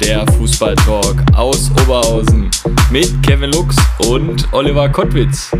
[0.00, 2.50] der Fußballtalk aus Oberhausen
[2.90, 3.76] mit Kevin Lux
[4.08, 5.50] und Oliver Kottwitz.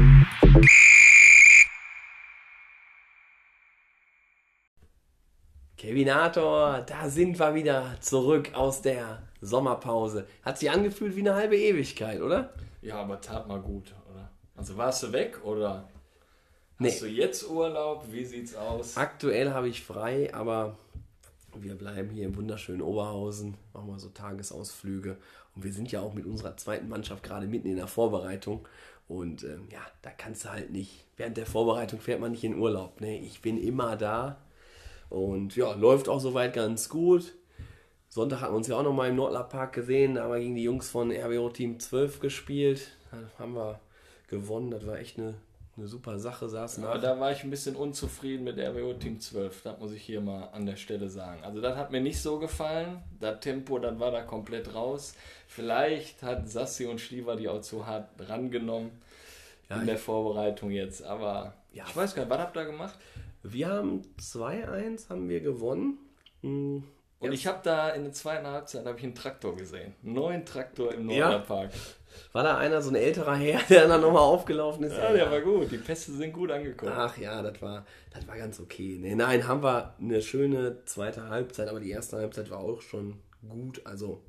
[5.76, 10.26] Kevinator, da sind wir wieder zurück aus der Sommerpause.
[10.42, 12.52] Hat sich angefühlt wie eine halbe Ewigkeit, oder?
[12.80, 14.30] Ja, aber tat mal gut, oder?
[14.56, 15.88] Also warst du weg oder
[16.78, 16.90] Nee.
[16.90, 18.06] hast du jetzt Urlaub?
[18.10, 18.96] Wie sieht's aus?
[18.96, 20.76] Aktuell habe ich frei, aber
[21.62, 25.16] wir bleiben hier im wunderschönen Oberhausen, machen mal so Tagesausflüge.
[25.54, 28.66] Und wir sind ja auch mit unserer zweiten Mannschaft gerade mitten in der Vorbereitung.
[29.08, 32.58] Und ähm, ja, da kannst du halt nicht, während der Vorbereitung fährt man nicht in
[32.58, 33.00] Urlaub.
[33.00, 33.18] Ne?
[33.20, 34.38] Ich bin immer da
[35.10, 37.34] und ja, läuft auch soweit ganz gut.
[38.08, 40.54] Sonntag hatten wir uns ja auch noch mal im Nordlerpark gesehen, da haben wir gegen
[40.54, 42.92] die Jungs von RWO Team 12 gespielt.
[43.10, 43.80] Da haben wir
[44.28, 45.34] gewonnen, das war echt eine,
[45.76, 47.14] eine super Sache, saßen Aber da.
[47.14, 49.62] da war ich ein bisschen unzufrieden mit RWO Team 12.
[49.62, 51.42] Das muss ich hier mal an der Stelle sagen.
[51.42, 53.02] Also das hat mir nicht so gefallen.
[53.20, 55.14] Das Tempo, das war da komplett raus.
[55.48, 58.90] Vielleicht hat Sassi und Schliever die auch zu hart rangenommen
[59.68, 61.02] Ja, in der Vorbereitung jetzt.
[61.02, 61.84] Aber Ja.
[61.88, 62.98] ich weiß gar nicht, was habt ihr gemacht?
[63.42, 65.98] Wir haben 2-1 haben wir gewonnen.
[66.42, 66.84] Hm,
[67.20, 67.32] Und Ja.
[67.32, 69.94] ich habe da in der zweiten Halbzeit habe ich einen Traktor gesehen.
[70.04, 71.30] Einen neuen Traktor im Ja?
[72.32, 74.96] War da einer, so ein älterer Herr, der dann nochmal aufgelaufen ist?
[74.96, 75.70] Ja, der war gut.
[75.70, 76.92] Die Pässe sind gut angekommen.
[76.94, 78.98] Ach ja, das war, das war ganz okay.
[79.00, 83.20] Nee, nein, haben wir eine schöne zweite Halbzeit, aber die erste Halbzeit war auch schon
[83.48, 83.82] gut.
[83.84, 84.22] Also,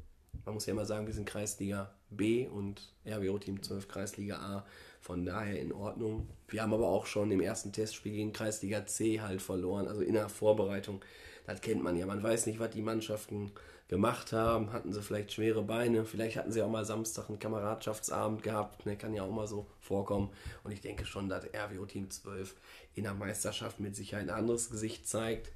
[0.45, 4.66] man muss ja immer sagen, wir sind Kreisliga B und RWO Team 12 Kreisliga A.
[5.02, 6.28] Von daher in Ordnung.
[6.47, 10.13] Wir haben aber auch schon im ersten Testspiel gegen Kreisliga C halt verloren, also in
[10.13, 11.02] der Vorbereitung.
[11.46, 12.07] Das kennt man ja.
[12.07, 13.52] Man weiß nicht, was die Mannschaften
[13.88, 14.73] gemacht haben.
[14.73, 18.85] Hatten sie vielleicht schwere Beine, vielleicht hatten sie auch mal Samstag einen Kameradschaftsabend gehabt.
[18.85, 20.29] Ne, kann ja auch mal so vorkommen.
[20.63, 22.56] Und ich denke schon, dass RWO Team 12
[22.96, 25.51] in der Meisterschaft mit Sicherheit ein anderes Gesicht zeigt.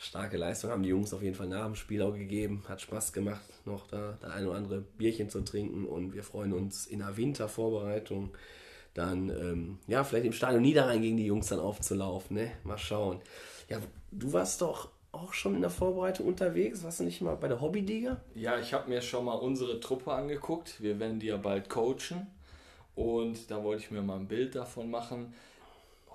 [0.00, 2.64] Starke Leistung haben die Jungs auf jeden Fall nach dem Spiel auch gegeben.
[2.68, 5.86] Hat Spaß gemacht, noch da das ein oder andere Bierchen zu trinken.
[5.86, 8.30] Und wir freuen uns in der Wintervorbereitung
[8.94, 12.36] dann, ähm, ja, vielleicht im Stadion Niederrhein gegen die Jungs dann aufzulaufen.
[12.36, 12.52] Ne?
[12.64, 13.20] Mal schauen.
[13.68, 16.82] Ja, du warst doch auch schon in der Vorbereitung unterwegs.
[16.84, 18.20] Warst du nicht mal bei der Hobbyliga?
[18.34, 20.82] Ja, ich habe mir schon mal unsere Truppe angeguckt.
[20.82, 22.26] Wir werden die ja bald coachen.
[22.94, 25.34] Und da wollte ich mir mal ein Bild davon machen.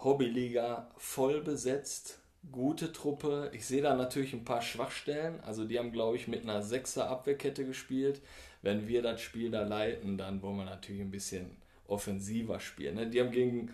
[0.04, 2.20] Hobbyliga voll besetzt,
[2.52, 3.50] gute Truppe.
[3.54, 5.40] Ich sehe da natürlich ein paar Schwachstellen.
[5.46, 8.22] Also die haben, glaube ich, mit einer Sechser Abwehrkette gespielt.
[8.62, 11.56] Wenn wir das Spiel da leiten, dann wollen wir natürlich ein bisschen
[11.88, 12.96] offensiver spielen.
[12.96, 13.08] Ne?
[13.08, 13.74] Die haben gegen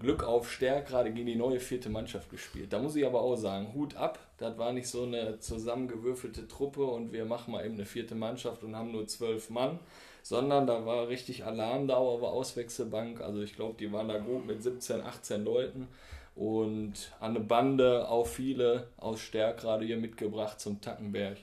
[0.00, 2.72] Glück auf Stärk gerade gegen die neue vierte Mannschaft gespielt.
[2.72, 4.18] Da muss ich aber auch sagen, Hut ab.
[4.38, 8.64] Das war nicht so eine zusammengewürfelte Truppe und wir machen mal eben eine vierte Mannschaft
[8.64, 9.78] und haben nur zwölf Mann,
[10.24, 13.20] sondern da war richtig Alarmdauer, war Auswechselbank.
[13.20, 15.86] Also ich glaube, die waren da gut mit 17, 18 Leuten
[16.34, 21.36] und an eine Bande auch viele aus Stärk gerade hier mitgebracht zum Tackenberg.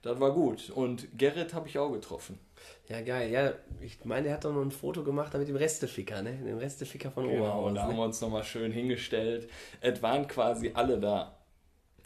[0.00, 0.70] Das war gut.
[0.70, 2.38] Und Gerrit habe ich auch getroffen.
[2.88, 3.30] Ja, geil.
[3.30, 6.32] Ja, ich meine, der hat doch noch ein Foto gemacht mit dem Resteficker, ne?
[6.32, 8.04] Dem Resteficker von Genau, und da haben wir ne?
[8.04, 9.50] uns nochmal schön hingestellt.
[9.80, 11.36] Es waren quasi alle da.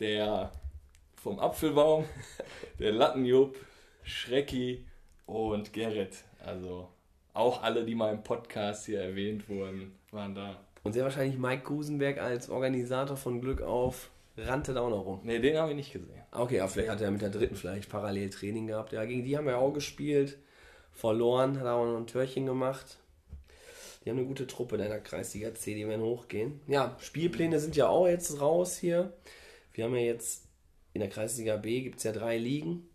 [0.00, 0.50] Der
[1.14, 2.04] vom Apfelbaum,
[2.80, 3.56] der Lattenjupp,
[4.02, 4.84] Schrecki
[5.26, 6.24] und Gerrit.
[6.44, 6.88] Also
[7.32, 10.56] auch alle, die mal im Podcast hier erwähnt wurden, waren da.
[10.82, 15.20] Und sehr wahrscheinlich Mike Gusenberg als Organisator von Glück auf rannte da auch noch rum.
[15.24, 16.22] Ne, den habe ich nicht gesehen.
[16.32, 18.92] Okay, ja, vielleicht hat er mit der dritten vielleicht parallel Training gehabt.
[18.92, 20.38] Ja, gegen die haben wir auch gespielt.
[20.92, 22.98] Verloren, hat aber noch ein Törchen gemacht.
[24.04, 26.60] Die haben eine gute Truppe in der Kreisliga C, die werden hochgehen.
[26.66, 29.12] Ja, Spielpläne sind ja auch jetzt raus hier.
[29.72, 30.44] Wir haben ja jetzt
[30.92, 32.88] in der Kreisliga B gibt es ja drei Ligen.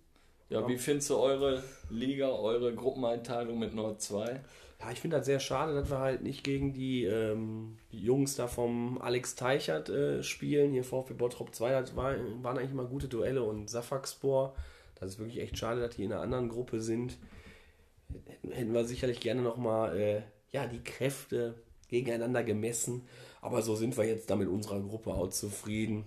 [0.49, 4.39] Ja, wie findest du eure Liga, eure Gruppeneinteilung mit Nord 2?
[4.79, 8.47] Ja, ich finde das sehr schade, dass wir halt nicht gegen die ähm, Jungs da
[8.47, 10.71] vom Alex Teichert äh, spielen.
[10.71, 14.55] Hier VfB Bottrop 2, das war, waren eigentlich mal gute Duelle und Safaxpor.
[14.95, 17.17] Das ist wirklich echt schade, dass die in einer anderen Gruppe sind.
[18.51, 20.21] Hätten wir sicherlich gerne nochmal äh,
[20.51, 21.55] ja, die Kräfte
[21.89, 23.07] gegeneinander gemessen.
[23.41, 26.05] Aber so sind wir jetzt da mit unserer Gruppe auch zufrieden.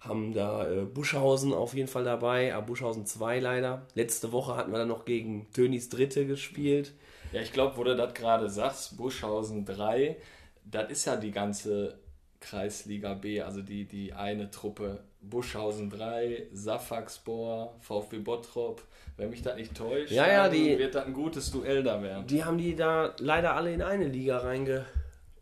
[0.00, 3.86] Haben da äh, Buschhausen auf jeden Fall dabei, aber Buschhausen 2 leider.
[3.94, 6.94] Letzte Woche hatten wir dann noch gegen Tönis Dritte gespielt.
[7.32, 10.16] Ja, ich glaube, wo du das gerade sagst, Buschhausen 3,
[10.64, 11.98] das ist ja die ganze
[12.40, 15.04] Kreisliga B, also die, die eine Truppe.
[15.22, 18.82] Buschhausen 3, Safaxbor, VfB Bottrop.
[19.16, 22.26] Wenn mich das nicht täuscht, Ja, ja, die- wird das ein gutes Duell da werden.
[22.26, 24.86] Die haben die da leider alle in eine Liga reinge,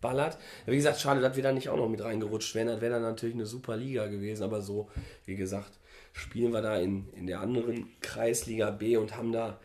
[0.01, 0.37] ballert.
[0.67, 2.67] Wie gesagt, schade, dass wir da nicht auch noch mit reingerutscht wären.
[2.69, 4.43] Das wäre dann natürlich eine super Liga gewesen.
[4.43, 4.89] Aber so,
[5.27, 5.79] wie gesagt,
[6.13, 9.61] spielen wir da in, in der anderen Kreisliga B und haben da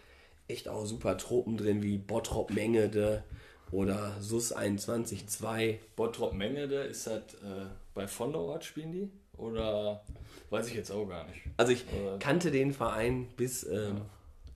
[0.48, 3.24] echt auch super Truppen drin, wie Bottrop Mengede
[3.72, 5.80] oder SUS 21-2.
[5.96, 9.10] Bottrop Mengede, ist das äh, bei Vonderort spielen die?
[9.38, 10.02] Oder
[10.50, 11.42] weiß ich jetzt auch gar nicht.
[11.58, 14.02] Also ich Oder- kannte den Verein bis, ähm,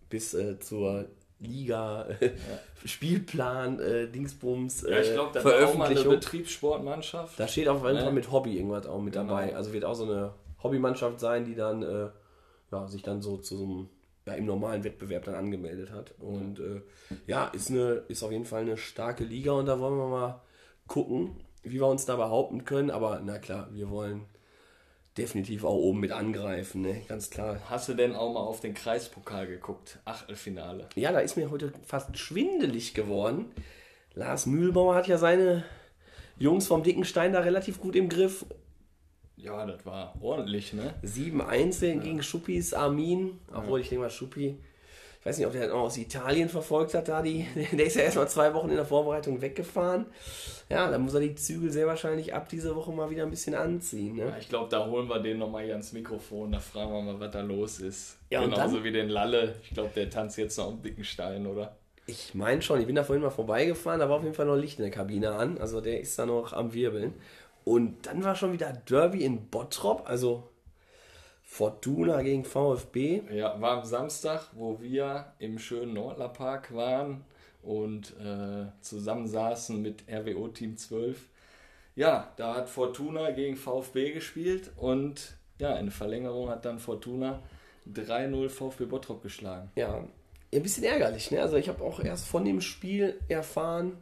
[0.09, 1.05] bis äh, zur
[1.39, 2.31] Liga äh,
[2.85, 6.03] Spielplan äh, Dingsbums Ja, ich äh, glaube, da war auch mal eine.
[6.03, 7.39] Betriebssportmannschaft.
[7.39, 8.01] Da steht auf jeden Ne?
[8.03, 9.27] Fall mit Hobby irgendwas auch mit Genau.
[9.27, 9.55] dabei.
[9.55, 10.33] Also wird auch so eine
[10.63, 12.09] Hobbymannschaft sein, die dann äh,
[12.71, 13.89] ja, sich dann so zu so einem
[14.25, 16.13] ja, im normalen Wettbewerb dann angemeldet hat.
[16.19, 16.81] Und äh,
[17.27, 20.41] ja, ist, eine, ist auf jeden Fall eine starke Liga und da wollen wir mal
[20.87, 22.89] gucken, wie wir uns da behaupten können.
[22.91, 24.25] Aber na klar, wir wollen
[25.17, 27.01] definitiv auch oben mit angreifen, ne?
[27.07, 27.59] ganz klar.
[27.69, 29.99] Hast du denn auch mal auf den Kreispokal geguckt?
[30.05, 30.87] Achtelfinale.
[30.95, 33.45] Ja, da ist mir heute fast schwindelig geworden.
[34.13, 35.63] Lars Mühlbauer hat ja seine
[36.39, 38.45] Jungs vom Dickenstein da relativ gut im Griff.
[39.35, 40.95] Ja, das war ordentlich, ne?
[41.03, 43.39] 7-1 gegen Schuppis Armin.
[43.53, 44.57] Obwohl, ich denke mal, Schuppi,
[45.27, 47.45] weiß nicht, ob der noch aus Italien verfolgt hat, da die.
[47.73, 50.05] Der ist ja erstmal zwei Wochen in der Vorbereitung weggefahren.
[50.69, 53.53] Ja, dann muss er die Zügel sehr wahrscheinlich ab diese Woche mal wieder ein bisschen
[53.55, 54.15] anziehen.
[54.15, 54.25] Ne?
[54.27, 57.19] Ja, ich glaube, da holen wir den nochmal hier ans Mikrofon, da fragen wir mal,
[57.19, 58.17] was da los ist.
[58.29, 59.55] Ja, Genauso dann- wie den Lalle.
[59.63, 61.75] Ich glaube, der tanzt jetzt noch am dicken Stein, oder?
[62.05, 64.55] Ich meine schon, ich bin da vorhin mal vorbeigefahren, da war auf jeden Fall noch
[64.55, 65.57] Licht in der Kabine an.
[65.57, 67.13] Also der ist da noch am Wirbeln.
[67.65, 70.49] Und dann war schon wieder Derby in Bottrop, also
[71.49, 73.21] Fortuna gegen VfB.
[73.31, 77.23] Ja, war am Samstag, wo wir im schönen Nordlerpark waren
[77.63, 81.17] und äh, zusammensaßen mit RWO Team 12.
[81.95, 87.41] Ja, da hat Fortuna gegen VfB gespielt und ja, in Verlängerung hat dann Fortuna
[87.91, 89.71] 3-0 VfB Bottrop geschlagen.
[89.75, 90.03] Ja,
[90.53, 91.31] ein bisschen ärgerlich.
[91.31, 91.41] Ne?
[91.41, 93.97] Also ich habe auch erst von dem Spiel erfahren,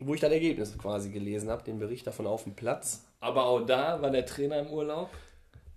[0.00, 3.06] wo ich dann Ergebnisse quasi gelesen habe, den Bericht davon auf dem Platz.
[3.20, 5.08] Aber auch da war der Trainer im Urlaub.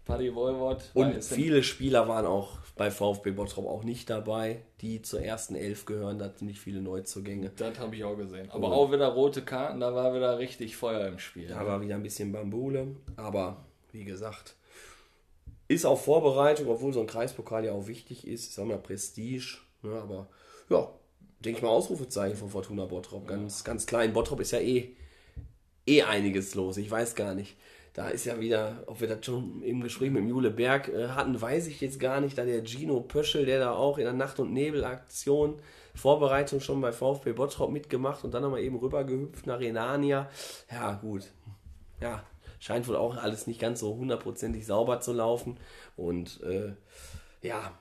[0.07, 5.21] Paddy war Und viele Spieler waren auch bei VfB Bottrop auch nicht dabei, die zur
[5.21, 6.18] ersten Elf gehören.
[6.18, 7.51] Da hat ziemlich viele Neuzugänge.
[7.56, 8.50] Das habe ich auch gesehen.
[8.51, 11.50] Aber auch wieder rote Karten, da war wieder richtig Feuer im Spiel.
[11.50, 12.95] Da war wieder ein bisschen Bambule.
[13.18, 14.56] Aber wie gesagt,
[15.68, 18.51] ist auch Vorbereitung, obwohl so ein Kreispokal ja auch wichtig ist.
[18.51, 19.57] Ist auch mal Prestige.
[19.81, 19.92] Ne?
[19.92, 20.30] Aber
[20.69, 20.89] ja,
[21.44, 23.27] denke ich mal Ausrufezeichen von Fortuna Bottrop.
[23.27, 24.13] Ganz, ganz klein.
[24.13, 24.95] Bottrop ist ja eh,
[25.86, 26.77] eh einiges los.
[26.77, 27.57] Ich weiß gar nicht.
[27.97, 31.07] Da ist ja wieder, ob wir das schon im Gespräch mit dem Jule Berg äh,
[31.07, 32.38] hatten, weiß ich jetzt gar nicht.
[32.38, 35.55] Da der Gino Pöschel, der da auch in der Nacht- und Nebelaktion
[35.95, 40.29] Vorbereitung schon bei VfB Bottrop mitgemacht und dann nochmal eben rübergehüpft nach Renania.
[40.71, 41.23] Ja, gut.
[41.99, 42.23] Ja,
[42.59, 45.57] scheint wohl auch alles nicht ganz so hundertprozentig sauber zu laufen.
[45.95, 46.73] Und äh,
[47.41, 47.71] ja,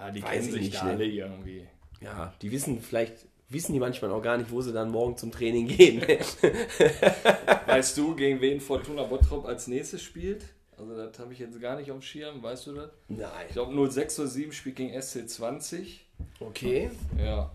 [0.00, 0.90] Ja, die Weiß kennen ich sich nicht, da ne?
[0.92, 1.68] alle irgendwie.
[2.00, 5.30] ja, die wissen vielleicht, wissen die manchmal auch gar nicht, wo sie dann morgen zum
[5.30, 6.02] Training gehen.
[7.66, 10.44] Weißt du, gegen wen Fortuna Bottrop als nächstes spielt?
[10.78, 12.90] Also das habe ich jetzt gar nicht auf dem Schirm, weißt du das?
[13.08, 13.46] Nein.
[13.48, 16.00] Ich glaube 0607 spielt gegen SC20.
[16.40, 16.90] Okay.
[17.18, 17.50] Ja,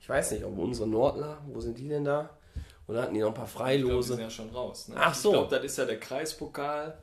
[0.00, 2.30] Ich weiß nicht, ob unsere Nordler, wo sind die denn da?
[2.86, 4.14] Oder hatten die noch ein paar ich glaube, die Freilose?
[4.14, 4.88] sind ja schon raus.
[4.88, 4.94] Ne?
[4.98, 5.30] Ach so.
[5.30, 6.96] Ich glaube, das ist ja der Kreispokal,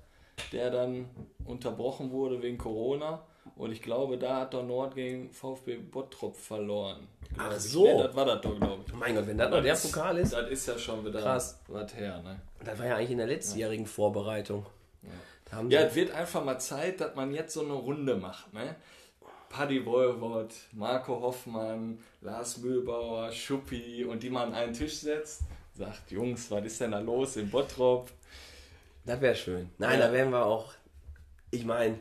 [0.53, 1.09] der dann
[1.45, 3.23] unterbrochen wurde wegen Corona.
[3.57, 7.07] Und ich glaube, da hat der Nord gegen VfB Bottrop verloren.
[7.37, 7.63] Ach ich.
[7.63, 7.83] so.
[7.85, 8.93] Nee, das war das doch, glaube ich.
[8.93, 11.59] mein Gott, wenn das noch der Pokal ist, Das ist ja schon wieder Krass.
[11.67, 12.39] was her, ne?
[12.63, 14.65] das war ja eigentlich in der letztjährigen Vorbereitung.
[15.45, 18.15] Da haben Ja, sie- es wird einfach mal Zeit, dass man jetzt so eine Runde
[18.15, 18.75] macht, ne?
[19.49, 25.41] Paddy Voivod, Marco Hoffmann, Lars Mühlbauer, Schuppi und die man an einen Tisch setzt,
[25.73, 28.11] sagt, Jungs, was ist denn da los in Bottrop?
[29.05, 29.69] Das wäre schön.
[29.77, 30.07] Nein, Ja.
[30.07, 30.73] da wären wir auch.
[31.49, 31.97] Ich meine,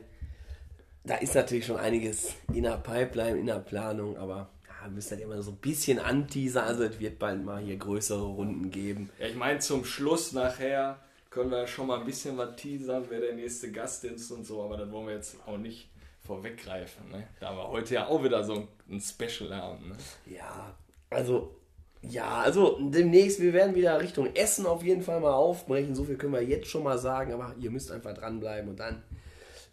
[1.06, 5.20] da ist natürlich schon einiges in der Pipeline, in der Planung, aber ja, müsst ihr
[5.20, 6.64] immer so ein bisschen anteasern.
[6.64, 9.10] Also, es wird bald mal hier größere Runden geben.
[9.18, 10.98] Ja, ich meine, zum Schluss nachher
[11.30, 14.62] können wir schon mal ein bisschen was teasern, wer der nächste Gast ist und so,
[14.62, 15.90] aber das wollen wir jetzt auch nicht
[16.26, 17.28] vorweggreifen, ne?
[17.40, 19.96] Da wir heute ja auch wieder so ein Special haben, ne?
[20.34, 20.74] Ja,
[21.10, 21.54] also,
[22.02, 25.94] ja, also demnächst, wir werden wieder Richtung Essen auf jeden Fall mal aufbrechen.
[25.94, 29.02] So viel können wir jetzt schon mal sagen, aber ihr müsst einfach dranbleiben und dann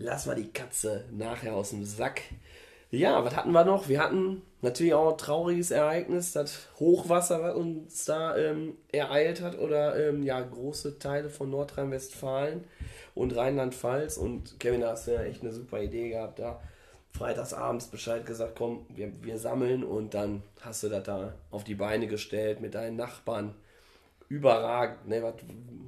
[0.03, 2.21] lassen wir die Katze nachher aus dem Sack.
[2.91, 3.87] Ja, was hatten wir noch?
[3.87, 9.57] Wir hatten natürlich auch ein trauriges Ereignis, das Hochwasser, was uns da ähm, ereilt hat
[9.57, 12.63] oder ähm, ja, große Teile von Nordrhein-Westfalen
[13.15, 14.17] und Rheinland-Pfalz.
[14.17, 16.61] Und Kevin, da hast du ja echt eine super Idee gehabt, da
[17.11, 21.75] freitagsabends Bescheid gesagt, komm, wir, wir sammeln und dann hast du das da auf die
[21.75, 23.55] Beine gestellt mit deinen Nachbarn.
[24.33, 25.21] Überragend, ne?
[25.21, 25.35] Was,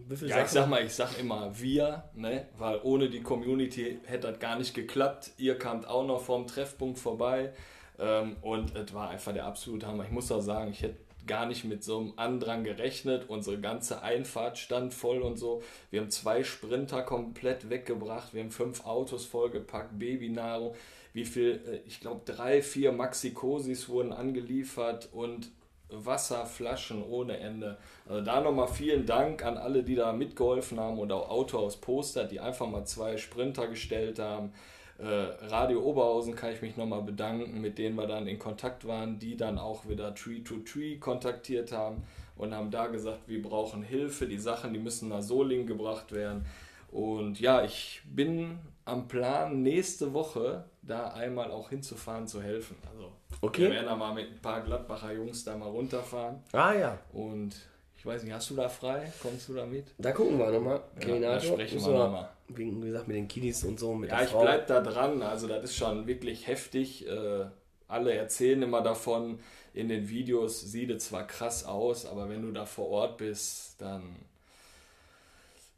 [0.08, 2.48] wie viel Ja, ich sag mal, ich sag immer wir, ne?
[2.60, 5.32] weil ohne die Community hätte das gar nicht geklappt.
[5.38, 7.54] Ihr kamt auch noch vom Treffpunkt vorbei
[7.98, 10.04] ähm, und es war einfach der absolute Hammer.
[10.04, 13.30] Ich muss auch sagen, ich hätte gar nicht mit so einem Andrang gerechnet.
[13.30, 15.64] Unsere ganze Einfahrt stand voll und so.
[15.90, 18.36] Wir haben zwei Sprinter komplett weggebracht.
[18.36, 20.76] Wir haben fünf Autos vollgepackt, Babynahrung.
[21.14, 25.50] Wie viel, äh, ich glaube, drei, vier Maxi-Cosis wurden angeliefert und
[25.90, 27.78] Wasserflaschen ohne Ende.
[28.08, 31.78] Also da nochmal vielen Dank an alle, die da mitgeholfen haben und auch Auto aus
[31.78, 34.52] Poster, die einfach mal zwei Sprinter gestellt haben.
[34.98, 35.06] Äh,
[35.48, 39.36] Radio Oberhausen kann ich mich nochmal bedanken, mit denen wir dann in Kontakt waren, die
[39.36, 42.04] dann auch wieder Tree to Tree kontaktiert haben
[42.38, 46.46] und haben da gesagt, wir brauchen Hilfe, die Sachen, die müssen nach Soling gebracht werden.
[46.92, 52.76] Und ja, ich bin am Plan, nächste Woche da einmal auch hinzufahren, zu helfen.
[52.94, 53.12] Also
[53.42, 53.64] Okay.
[53.64, 56.38] wir werden da mal mit ein paar Gladbacher Jungs da mal runterfahren.
[56.54, 57.56] Ah ja, Und
[57.98, 59.12] ich weiß nicht, hast du da frei?
[59.22, 59.88] Kommst du da mit?
[59.98, 60.82] da gucken wir nochmal.
[61.06, 62.30] Ja, da sprechen wir nochmal.
[62.50, 64.42] Wie gesagt, mit den Kiddies und so, mit Ja, ich Frau.
[64.42, 65.22] bleib da dran.
[65.24, 67.08] Also das ist schon wirklich heftig.
[67.08, 67.46] Äh,
[67.88, 69.40] alle erzählen immer davon.
[69.74, 73.82] In den Videos sieht es zwar krass aus, aber wenn du da vor Ort bist,
[73.82, 74.04] dann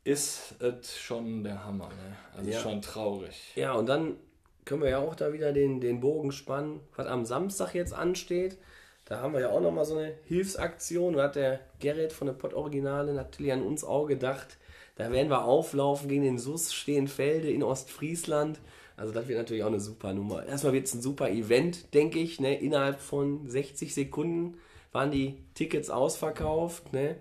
[0.08, 1.90] ist es schon der Hammer.
[1.90, 2.16] Ne?
[2.38, 2.60] Also Ja.
[2.60, 3.52] schon traurig.
[3.56, 4.16] Ja, und dann
[4.64, 8.58] können wir ja auch da wieder den, den Bogen spannen, was am Samstag jetzt ansteht.
[9.06, 11.14] Da haben wir ja auch nochmal so eine Hilfsaktion.
[11.16, 14.58] Da hat der Gerrit von der Pott Originale natürlich an uns auch gedacht.
[14.96, 18.60] Da werden wir auflaufen gegen den SUS Stehenfelde in Ostfriesland.
[18.96, 20.46] Also das wird natürlich auch eine super Nummer.
[20.46, 22.40] Erstmal wird es ein super Event, denke ich.
[22.40, 22.60] Ne?
[22.60, 24.58] Innerhalb von 60 Sekunden
[24.92, 26.94] waren die Tickets ausverkauft.
[26.94, 27.18] Ne?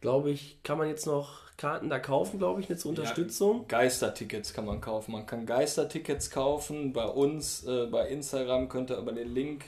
[0.00, 3.66] Glaube ich, kann man jetzt noch Karten da kaufen, glaube ich, ne, zur Unterstützung.
[3.68, 5.12] Geistertickets kann man kaufen.
[5.12, 6.92] Man kann Geistertickets kaufen.
[6.92, 9.64] Bei uns, äh, bei Instagram könnt ihr über den Link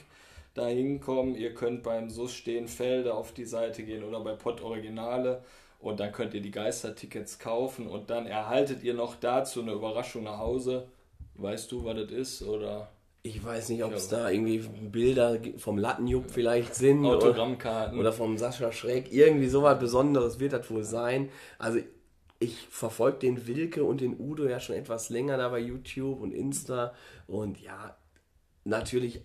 [0.53, 1.35] da hinkommen.
[1.35, 5.43] Ihr könnt beim SUS Stehenfelde auf die Seite gehen oder bei Pott Originale
[5.79, 10.23] und dann könnt ihr die Geistertickets kaufen und dann erhaltet ihr noch dazu eine Überraschung
[10.23, 10.87] nach Hause.
[11.35, 12.41] Weißt du, was das ist?
[12.41, 12.89] Oder
[13.23, 17.99] Ich weiß nicht, ob es da irgendwie Bilder vom Lattenjupp vielleicht sind oder, Autogrammkarten?
[17.99, 19.11] oder vom Sascha Schreck.
[19.11, 21.29] Irgendwie sowas Besonderes wird das wohl sein.
[21.59, 21.79] Also
[22.39, 26.31] ich verfolge den Wilke und den Udo ja schon etwas länger da bei YouTube und
[26.31, 26.93] Insta.
[27.25, 27.97] Und ja,
[28.63, 29.21] natürlich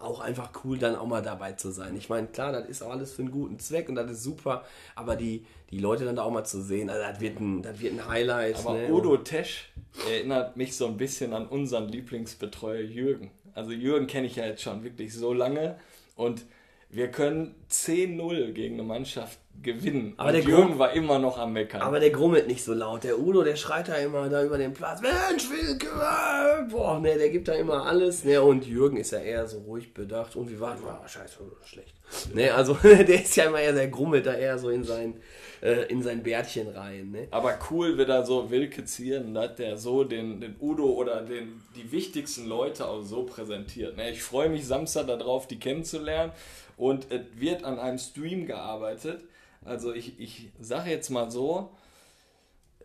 [0.00, 1.96] auch einfach cool, dann auch mal dabei zu sein.
[1.96, 4.64] Ich meine, klar, das ist auch alles für einen guten Zweck und das ist super,
[4.94, 7.80] aber die, die Leute dann da auch mal zu sehen, also das wird ein, das
[7.80, 8.58] wird ein Highlight.
[8.58, 8.92] Aber ne?
[8.92, 9.72] Udo Tesch
[10.08, 13.30] erinnert mich so ein bisschen an unseren Lieblingsbetreuer Jürgen.
[13.54, 15.78] Also Jürgen kenne ich ja jetzt schon wirklich so lange
[16.16, 16.44] und
[16.90, 20.14] wir können 10-0 gegen eine Mannschaft gewinnen.
[20.16, 21.82] Aber und der Jürgen Grund- war immer noch am Meckern.
[21.82, 23.04] Aber der grummelt nicht so laut.
[23.04, 25.00] Der Udo, der schreit da immer da über den Platz.
[25.02, 28.24] Mensch, Wilke, äh, boah, ne, der gibt da immer alles.
[28.24, 30.34] Ne, und Jürgen ist ja eher so ruhig bedacht.
[30.34, 31.94] Und wie war oh, scheiße, schlecht.
[32.34, 35.14] Ne, also der ist ja immer eher, der grummelt da eher so in sein,
[35.62, 37.10] äh, in sein Bärtchen rein.
[37.10, 37.28] Ne?
[37.30, 41.60] Aber cool, wie da so Wilke zieren, dass der so den, den Udo oder den,
[41.76, 43.96] die wichtigsten Leute auch so präsentiert.
[43.98, 46.32] Ne, Ich freue mich Samstag darauf, die kennenzulernen.
[46.80, 49.22] Und es wird an einem Stream gearbeitet.
[49.62, 51.76] Also ich, ich sage jetzt mal so,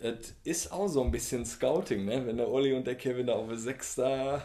[0.02, 2.28] es ist auch so ein bisschen Scouting, ne?
[2.28, 4.42] wenn der Olli und der Kevin da auf der Sechs da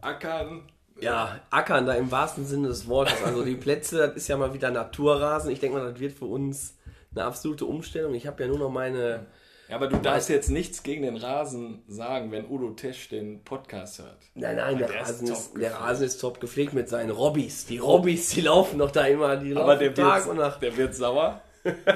[0.00, 0.62] ackern.
[0.98, 3.22] Ja, ackern da im wahrsten Sinne des Wortes.
[3.22, 5.50] Also die Plätze, das ist ja mal wieder Naturrasen.
[5.50, 6.78] Ich denke mal, das wird für uns
[7.14, 8.14] eine absolute Umstellung.
[8.14, 9.26] Ich habe ja nur noch meine...
[9.68, 13.98] Ja, aber du darfst jetzt nichts gegen den Rasen sagen, wenn Udo Tesch den Podcast
[13.98, 14.18] hört.
[14.34, 15.74] Nein, nein, der, der Rasen ist, der.
[15.74, 17.66] Rasen ist top gepflegt mit seinen Robbys.
[17.66, 20.62] Die Robbys, die laufen noch da immer, die Aber laufen der Tag und wird, Nacht.
[20.62, 21.42] der wird sauer,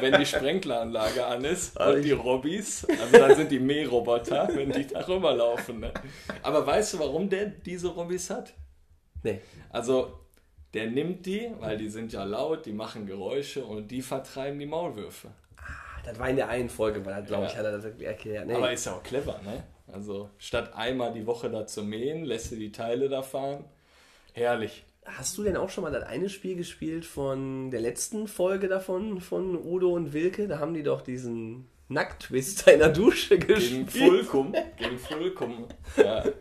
[0.01, 4.73] wenn die Sprenkleranlage an ist Also und die Robbys, also dann sind die Mähroboter, wenn
[4.73, 5.79] die da rüberlaufen.
[5.79, 5.93] Ne?
[6.43, 8.53] Aber weißt du, warum der diese Robbys hat?
[9.23, 9.41] Nee.
[9.69, 10.19] Also,
[10.75, 14.67] der nimmt die, weil die sind ja laut, die machen Geräusche und die vertreiben die
[14.67, 15.29] Maulwürfe.
[16.05, 17.59] Das war in der einen Folge, weil glaube ich, Ja.
[17.59, 18.47] hat er das wirklich erklärt.
[18.47, 18.55] Nee.
[18.55, 19.65] Aber ist ja auch clever, ne?
[19.93, 23.65] Also, statt einmal die Woche da zu mähen, lässt du die Teile da fahren.
[24.33, 24.85] Herrlich.
[25.05, 29.21] Hast du denn auch schon mal das eine Spiel gespielt von der letzten Folge davon,
[29.21, 30.47] von Udo und Wilke?
[30.47, 33.91] Da haben die doch diesen Nacktwister in der Dusche Gegen gespielt.
[33.91, 34.55] Fulkum.
[34.77, 35.67] Gegen Fulkum.
[35.97, 36.33] Ja, ja.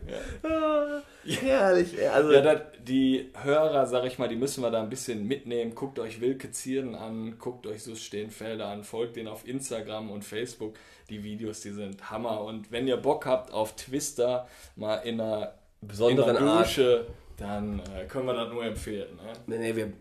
[0.44, 1.94] Ah, herrlich.
[2.08, 5.74] Also, Ja, das, die Hörer, sag ich mal, die müssen wir da ein bisschen mitnehmen.
[5.74, 10.24] Guckt euch Wilke Zieren an, guckt euch Sus Stehenfelder an, folgt denen auf Instagram und
[10.24, 10.74] Facebook.
[11.08, 12.42] Die Videos, die sind Hammer.
[12.44, 16.66] Und wenn ihr Bock habt auf Twister, mal in einer Besonderen in einer Art.
[16.66, 19.16] Dusche, dann äh, können wir das nur empfehlen.
[19.16, 19.32] Ne?
[19.46, 19.92] nee, nee, wir,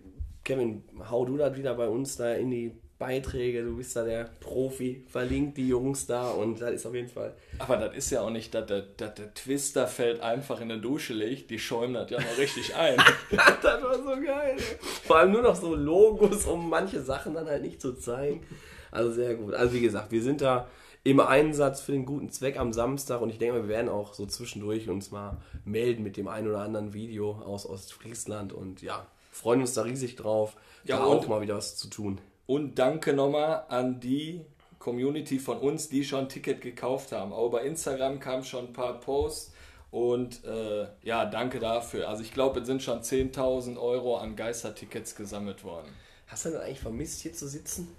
[0.44, 3.64] Kevin, hau du das wieder bei uns da in die Beiträge.
[3.64, 5.06] Du bist da der Profi.
[5.08, 7.34] Verlinkt die Jungs da und das ist auf jeden Fall.
[7.58, 11.14] Aber das ist ja auch nicht, dass der, dass der Twisterfeld einfach in der Dusche
[11.14, 11.50] liegt.
[11.50, 12.98] Die schäumen das ja noch richtig ein.
[13.32, 14.58] das war so geil.
[15.06, 18.46] Vor allem nur noch so Logos, um manche Sachen dann halt nicht zu zeigen.
[18.92, 19.54] Also sehr gut.
[19.54, 20.68] Also wie gesagt, wir sind da
[21.04, 24.26] im Einsatz für den guten Zweck am Samstag und ich denke wir werden auch so
[24.26, 29.62] zwischendurch uns mal melden mit dem einen oder anderen Video aus Ostfriesland und ja, freuen
[29.62, 32.20] uns da riesig drauf, Ja, da auch mal wieder was zu tun.
[32.50, 34.42] Und danke nochmal an die
[34.80, 37.32] Community von uns, die schon ein Ticket gekauft haben.
[37.32, 39.54] Auch bei Instagram kamen schon ein paar Posts
[39.92, 42.10] und äh, ja, danke dafür.
[42.10, 45.90] Also ich glaube, es sind schon 10.000 Euro an Geistertickets gesammelt worden.
[46.26, 47.90] Hast du denn eigentlich vermisst, hier zu sitzen?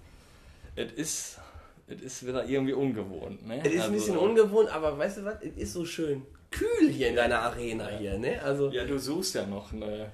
[0.75, 1.37] Es ist,
[1.87, 3.47] es ist wieder irgendwie ungewohnt.
[3.47, 3.61] Ne?
[3.61, 5.35] Es ist ein Also, bisschen ungewohnt, aber weißt du was?
[5.43, 8.41] Es ist so schön kühl hier in deiner Arena hier, ne?
[8.41, 10.11] Also, Ja, du suchst ja noch eine,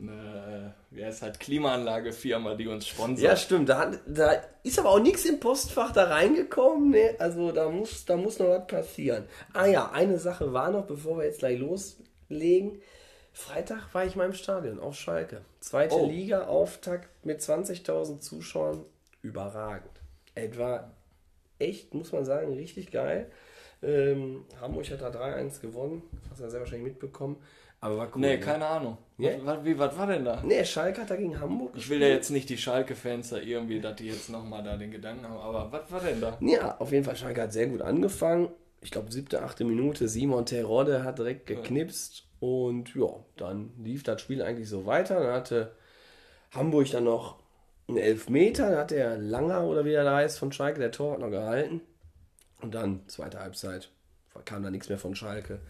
[0.00, 3.24] eine wie heißt halt, Klimaanlagefirma, die uns sponsert.
[3.24, 3.68] ja, stimmt.
[3.68, 7.14] Da, da ist aber auch nichts im Postfach da reingekommen, ne?
[7.18, 9.24] Also, da muss, da muss noch was passieren.
[9.52, 12.80] Ah ja, eine Sache war noch, bevor wir jetzt gleich loslegen.
[13.32, 15.42] Freitag war ich mal im Stadion auf Schalke.
[15.60, 16.06] Zweite Oh.
[16.06, 18.84] Liga, Auftakt mit 20.000 Zuschauern.
[19.22, 19.90] Überragend.
[20.34, 20.90] Etwa
[21.58, 23.30] echt, muss man sagen, richtig geil.
[23.82, 26.02] Ähm, Hamburg hat da 3-1 gewonnen.
[26.30, 27.36] Hast du ja sehr wahrscheinlich mitbekommen.
[27.80, 28.20] Aber war cool.
[28.20, 28.40] Nee, ne?
[28.40, 28.98] keine Ahnung.
[29.18, 29.30] Ja?
[29.42, 30.42] Was, wie, was war denn da?
[30.42, 33.80] Nee, Schalke hat da gegen Hamburg Ich will ja jetzt nicht die Schalke-Fans da irgendwie,
[33.80, 36.36] dass die jetzt nochmal da den Gedanken haben, aber was war denn da?
[36.40, 37.14] Ja, auf jeden Fall.
[37.14, 38.48] Schalke hat sehr gut angefangen.
[38.80, 40.08] Ich glaube, siebte, achte Minute.
[40.08, 42.24] Simon Terodde hat direkt geknipst.
[42.40, 45.20] Und ja, dann lief das Spiel eigentlich so weiter.
[45.20, 45.72] Dann hatte
[46.52, 47.38] Hamburg dann noch
[47.88, 48.70] einen Elfmeter.
[48.70, 51.30] Da hat der Langer oder wie der da heißt von Schalke, der Tor hat noch
[51.30, 51.80] gehalten.
[52.60, 53.90] Und dann, zweite Halbzeit,
[54.44, 55.60] kam da nichts mehr von Schalke.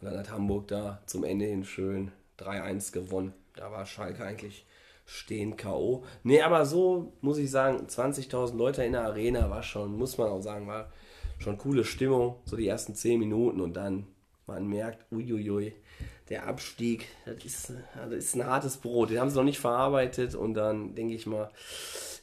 [0.00, 3.32] Und dann hat Hamburg da zum Ende hin schön 3-1 gewonnen.
[3.54, 4.66] Da war Schalke eigentlich
[5.06, 6.04] stehen K.O.
[6.24, 10.28] Nee, aber so muss ich sagen, 20.000 Leute in der Arena war schon, muss man
[10.28, 10.90] auch sagen, war
[11.38, 12.36] schon coole Stimmung.
[12.44, 14.06] So die ersten 10 Minuten und dann,
[14.46, 15.74] man merkt, uiuiui,
[16.28, 19.10] der Abstieg, das ist, das ist ein hartes Brot.
[19.10, 21.50] Den haben sie noch nicht verarbeitet und dann denke ich mal,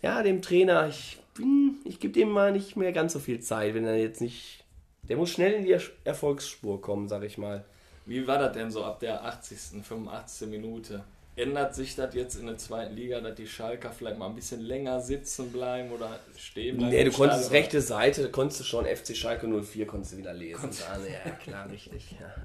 [0.02, 3.74] ja, dem Trainer, ich, bin- ich gebe dem mal nicht mehr ganz so viel Zeit,
[3.74, 4.64] wenn er jetzt nicht.
[5.10, 7.66] Der muss schnell in die Er- Erfolgsspur kommen, sag ich mal.
[8.06, 10.48] Wie war das denn so ab der 80., 85.
[10.50, 11.04] Minute?
[11.36, 14.62] Ändert sich das jetzt in der zweiten Liga, dass die Schalker vielleicht mal ein bisschen
[14.62, 16.92] länger sitzen bleiben oder stehen bleiben?
[16.92, 17.62] Nee, du konntest Stadion?
[17.64, 20.70] rechte Seite, konntest du schon FC Schalke 04 konntest du wieder lesen.
[20.88, 22.16] Ah, nee, ja, klar, richtig.
[22.20, 22.36] Ja.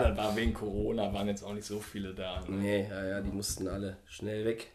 [0.00, 2.40] Ja, das war wegen Corona, waren jetzt auch nicht so viele da.
[2.48, 2.56] Ne?
[2.56, 4.68] Nee, ja, ja, die mussten alle schnell weg.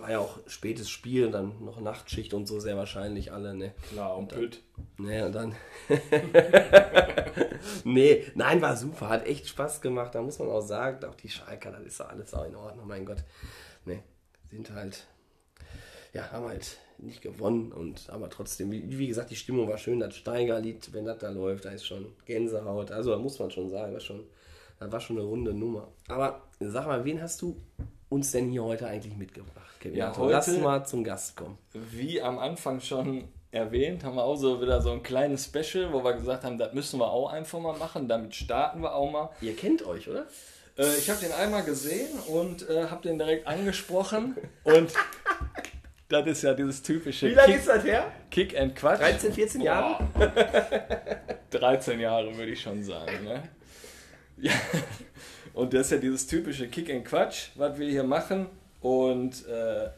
[0.00, 3.74] War ja auch spätes Spiel, dann noch Nachtschicht und so sehr wahrscheinlich alle, ne?
[3.90, 4.62] Klar, und Pütt.
[4.98, 5.54] Nee, und dann.
[7.84, 10.14] nee, nein, war super, hat echt Spaß gemacht.
[10.14, 12.86] Da muss man auch sagen, auch die Schalker, das ist ja alles auch in Ordnung,
[12.86, 13.24] mein Gott.
[13.84, 14.02] Nee,
[14.50, 15.06] sind halt.
[16.12, 20.00] Ja, haben halt nicht gewonnen und aber trotzdem, wie, wie gesagt, die Stimmung war schön,
[20.00, 22.90] das Steigerlied, wenn das da läuft, da ist schon Gänsehaut.
[22.90, 24.24] Also da muss man schon sagen, war schon,
[24.78, 25.88] das war schon eine runde Nummer.
[26.08, 27.56] Aber sag mal, wen hast du
[28.10, 29.96] uns denn hier heute eigentlich mitgebracht, Kevin?
[29.96, 30.12] Ja?
[30.18, 31.56] Lass heute- mal zum Gast kommen.
[31.72, 36.04] Wie am Anfang schon erwähnt, haben wir auch so wieder so ein kleines Special, wo
[36.04, 38.06] wir gesagt haben, das müssen wir auch einfach mal machen.
[38.08, 39.30] Damit starten wir auch mal.
[39.40, 40.26] Ihr kennt euch, oder?
[40.78, 44.36] Äh, ich habe den einmal gesehen und äh, habe den direkt angesprochen.
[44.64, 44.92] Und
[46.08, 48.12] das ist ja dieses typische Wie lange Kick, ist das her?
[48.30, 49.00] Kick and Quatsch.
[49.00, 50.04] 13, 14 Jahre?
[50.14, 50.32] Boah.
[51.58, 53.24] 13 Jahre würde ich schon sagen.
[53.24, 53.42] Ne?
[54.38, 54.52] Ja.
[55.52, 58.46] Und das ist ja dieses typische Kick and Quatsch, was wir hier machen.
[58.80, 59.90] Und äh,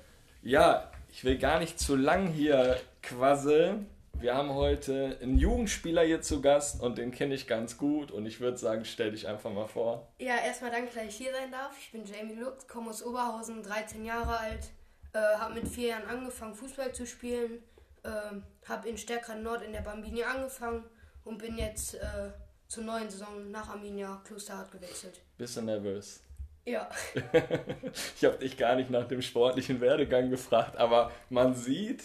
[0.43, 3.87] ja, ich will gar nicht zu lang hier quasseln.
[4.15, 8.11] Wir haben heute einen Jugendspieler hier zu Gast und den kenne ich ganz gut.
[8.13, 10.09] Und ich würde sagen, stell dich einfach mal vor.
[10.19, 11.77] Ja, erstmal danke, dass ich hier sein darf.
[11.79, 14.71] Ich bin Jamie Lux, komme aus Oberhausen, 13 Jahre alt,
[15.13, 17.63] äh, habe mit vier Jahren angefangen, Fußball zu spielen,
[18.05, 20.85] ähm, habe in Stärkrad Nord in der Bambini angefangen
[21.25, 22.31] und bin jetzt äh,
[22.73, 25.21] zur neuen Saison nach Arminia Klosterhardt gewechselt.
[25.37, 26.21] Bist du nervös?
[26.65, 26.89] Ja,
[28.17, 32.03] Ich habe dich gar nicht nach dem sportlichen Werdegang gefragt, aber man sieht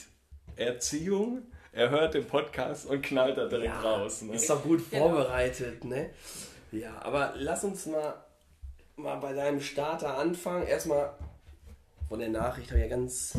[0.57, 4.23] Erziehung, er hört den Podcast und knallt da direkt raus.
[4.23, 4.33] Ne?
[4.33, 5.07] Ist doch gut Genau.
[5.07, 6.09] vorbereitet, ne?
[6.73, 8.15] Ja, aber lass uns mal,
[8.97, 10.67] mal bei deinem Starter anfangen.
[10.67, 11.13] Erstmal
[12.09, 13.37] von der Nachricht habe ich ja ganz.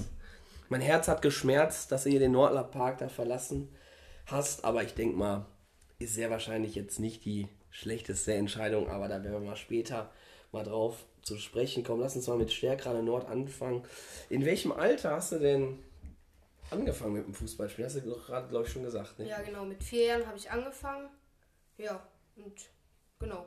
[0.70, 3.68] Mein Herz hat geschmerzt, dass du hier den Nordler Park da verlassen
[4.24, 5.44] hast, aber ich denke mal,
[5.98, 10.10] ist sehr wahrscheinlich jetzt nicht die schlechteste Entscheidung, aber da werden wir mal später
[10.52, 12.00] mal drauf zu sprechen kommen.
[12.00, 13.84] Lass uns mal mit Stärkrade Nord anfangen.
[14.30, 15.82] In welchem Alter hast du denn
[16.70, 17.90] angefangen mit dem Fußballspielen?
[17.90, 19.28] Hast du gerade, glaube ich, schon gesagt, ne?
[19.28, 21.08] ja genau, mit vier Jahren habe ich angefangen.
[21.76, 22.06] Ja,
[22.36, 22.70] und
[23.18, 23.46] genau.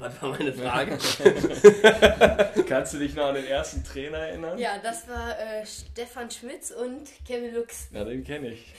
[0.00, 0.98] Was war meine Frage?
[2.68, 4.58] Kannst du dich noch an den ersten Trainer erinnern?
[4.58, 7.88] Ja, das war äh, Stefan Schmitz und Kevin Lux.
[7.92, 8.74] Ja, den kenne ich.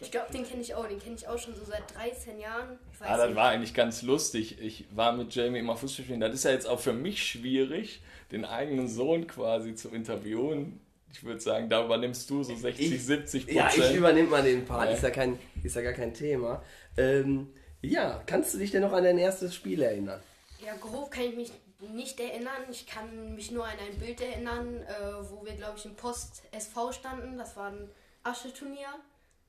[0.00, 0.86] Ich glaube, den kenne ich auch.
[0.86, 2.78] Den kenne ich auch schon so seit 13 Jahren.
[2.92, 3.36] Ich weiß Ah, das nicht.
[3.36, 4.60] war eigentlich ganz lustig.
[4.60, 6.20] Ich war mit Jamie immer Fußball spielen.
[6.20, 8.00] Das ist ja jetzt auch für mich schwierig,
[8.32, 10.80] den eigenen Sohn quasi zu interviewen.
[11.12, 13.90] Ich würde sagen, da übernimmst du so 60, Ich- 70 Ja, Prozent.
[13.90, 14.88] ich übernehme mal den Part.
[14.88, 14.94] Ja.
[14.96, 16.62] Ist, ja kein, ist ja gar kein Thema.
[16.96, 17.48] Ähm,
[17.82, 20.20] ja, kannst du dich denn noch an dein erstes Spiel erinnern?
[20.64, 22.64] Ja, grob kann ich mich nicht erinnern.
[22.70, 26.42] Ich kann mich nur an ein Bild erinnern, äh, wo wir, glaube ich, im Post
[26.52, 27.36] SV standen.
[27.36, 27.90] Das war ein
[28.22, 28.88] Ascheturnier.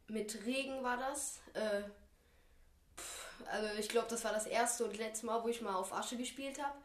[0.07, 1.39] Mit Regen war das.
[1.53, 1.81] Äh,
[2.97, 5.93] pff, also ich glaube, das war das erste und letzte Mal, wo ich mal auf
[5.93, 6.75] Asche gespielt habe.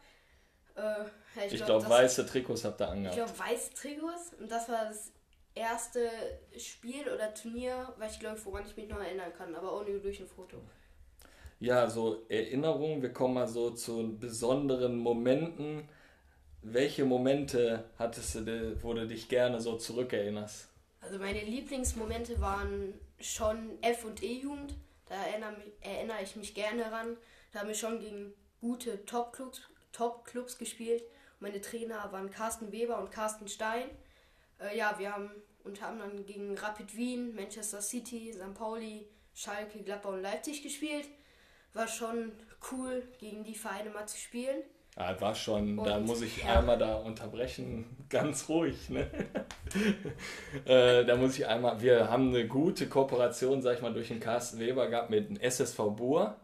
[0.75, 1.05] Äh,
[1.47, 3.15] Ich glaub, glaube, das- weiße Trikots habt ihr Ich angehabt.
[3.17, 4.33] glaube, weiße Trikots.
[4.39, 5.11] Und das war das
[5.53, 6.09] erste
[6.57, 9.53] Spiel oder Turnier, was ich glaube, woran ich mich noch erinnern kann.
[9.55, 10.57] Aber auch nur durch ein Foto.
[11.61, 13.03] Ja, so Erinnerungen.
[13.03, 15.87] Wir kommen mal so zu besonderen Momenten.
[16.63, 20.67] Welche Momente hattest du, wo du dich gerne so zurückerinnerst?
[21.01, 24.73] Also meine Lieblingsmomente waren schon F- und E-Jugend.
[25.05, 27.15] Da erinnere, erinnere ich mich gerne ran.
[27.51, 31.03] Da haben wir schon gegen gute Top-Clubs Top -Clubs gespielt.
[31.39, 33.87] Meine Trainer waren Carsten Weber und Carsten Stein.
[34.59, 35.29] Äh, ja, wir haben
[35.63, 38.55] unter anderem gegen Rapid Wien, Manchester City, St.
[38.55, 41.07] Pauli, Schalke, Gladbach und Leipzig gespielt.
[41.73, 42.31] War schon
[42.71, 44.63] cool, gegen die Vereine mal zu spielen.
[44.97, 46.59] Ah, war schon, da Und, muss ich ja.
[46.59, 49.09] einmal da unterbrechen, ganz ruhig, ne?
[50.65, 54.19] äh, da muss ich einmal, wir haben eine gute Kooperation, sag ich mal, durch den
[54.19, 56.35] Carsten Weber gehabt mit dem SSV Bur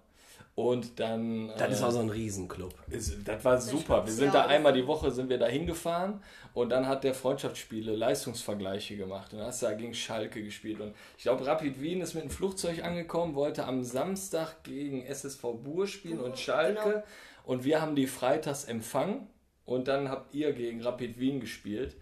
[0.57, 1.51] und dann...
[1.55, 2.73] Das ist äh, auch so ein Riesenclub.
[2.89, 4.03] ist, das war super.
[4.03, 6.19] Wir sind da einmal die Woche sind wir da hingefahren
[6.55, 10.81] und dann hat der Freundschaftsspiele Leistungsvergleiche gemacht und dann hast du da gegen Schalke gespielt
[10.81, 15.43] und ich glaube Rapid Wien ist mit dem Flugzeug angekommen, wollte am Samstag gegen SSV
[15.63, 17.03] Bur spielen und Schalke genau.
[17.43, 19.27] und wir haben die freitags empfangen
[19.63, 21.95] und dann habt ihr gegen Rapid Wien gespielt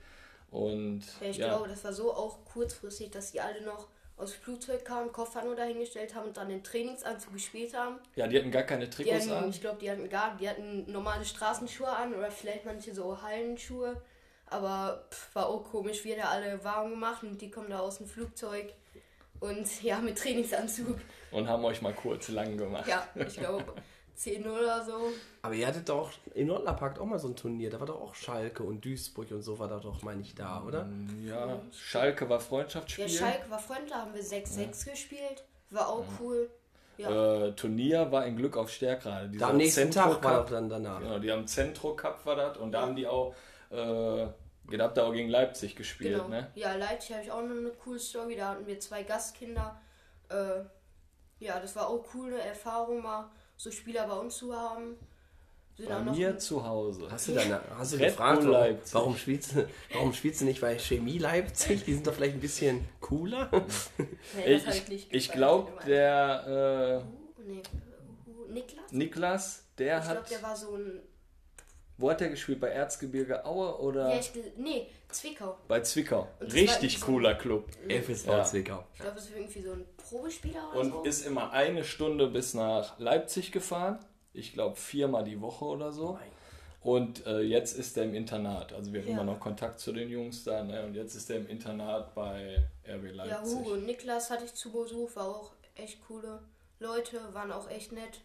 [0.50, 4.32] und Ja, ich ja, glaube, das war so auch kurzfristig, dass die alle noch aus
[4.32, 7.98] dem Flugzeug kamen, Koffer nur dahingestellt haben und dann den Trainingsanzug gespielt haben.
[8.16, 9.50] ja, die hatten gar keine Trikots hatten, an.
[9.50, 14.02] ich glaube, die hatten gar, die hatten normale Straßenschuhe an oder vielleicht manche so Hallenschuhe.
[14.48, 17.98] Aber pff, war auch komisch, wir da alle warm gemacht und die kommen da aus
[17.98, 18.74] dem Flugzeug
[19.40, 20.98] und ja, mit Trainingsanzug.
[21.32, 22.88] und haben euch mal kurz lang gemacht.
[22.88, 23.66] Ja, ich glaube
[24.16, 25.12] 10 oder so.
[25.42, 27.70] Aber ihr hattet doch in Nordlerpark auch mal so ein Turnier.
[27.70, 30.64] Da war doch auch Schalke und Duisburg und so war da doch, meine ich, da,
[30.66, 30.88] oder?
[31.26, 33.10] Ja, Schalke war Ja, Freundschaftsspiel.
[33.10, 35.44] Schalke war Freund, da haben wir 6-6 gespielt.
[35.70, 36.50] War auch cool.
[36.98, 37.48] Ja.
[37.48, 39.38] Äh, Turnier war in Glück auf Stärkrade.
[39.38, 40.46] Da am nächsten Tag war Cup.
[40.46, 41.00] doch dann danach.
[41.02, 43.36] Genau, die haben Centro Cup war das und da haben die auch,
[43.70, 46.30] äh, da habt ihr auch gegen Leipzig gespielt, Genau.
[46.30, 46.50] ne?
[46.56, 48.38] Ja, Leipzig habe ich auch noch eine coole Story.
[48.38, 49.80] Da hatten wir zwei Gastkinder.
[50.30, 50.62] Äh,
[51.40, 54.96] ja, das war auch coole Erfahrung, mal so Spieler bei uns zu haben.
[55.78, 57.08] Sind Bei auch noch mir zu Hause.
[57.12, 58.94] Hast du, dann, hast du gefragt, warum, Leipzig.
[58.94, 61.84] warum, spielst du, warum spielst du nicht bei Chemie Leipzig?
[61.84, 63.50] Die sind doch vielleicht ein bisschen cooler.
[64.38, 67.62] Nee, Ich, das hab ich, ich glaube, der Hu- nee,
[68.26, 68.92] Hu- Niklas?
[68.92, 71.02] äh, Niklas, der ich glaube, hat, der war so ein.
[71.98, 72.60] Wo hat der gespielt?
[72.60, 75.58] Bei Erzgebirge Aue oder Ja, ich, nee, Zwickau.
[75.68, 76.28] bei Zwickau?
[76.42, 77.70] Richtig so- cooler Club.
[77.88, 78.44] FSV Ja.
[78.44, 78.84] Zwickau.
[78.94, 81.04] Ich glaube, das ist irgendwie so ein Probespieler oder Und so.
[81.04, 84.00] ist immer eine Stunde bis nach Leipzig gefahren.
[84.34, 86.20] Ich glaube viermal die Woche oder so.
[86.82, 88.72] Und äh, jetzt ist er im Internat.
[88.74, 89.14] Also wir haben Ja.
[89.16, 90.64] immer noch Kontakt zu den Jungs da.
[90.64, 90.86] Ne?
[90.86, 93.56] Und jetzt ist er im Internat bei RB ja, Leipzig.
[93.58, 96.42] Hugo und Niklas hatte ich zu Besuch, war auch echt coole
[96.80, 98.22] Leute, waren auch echt nett.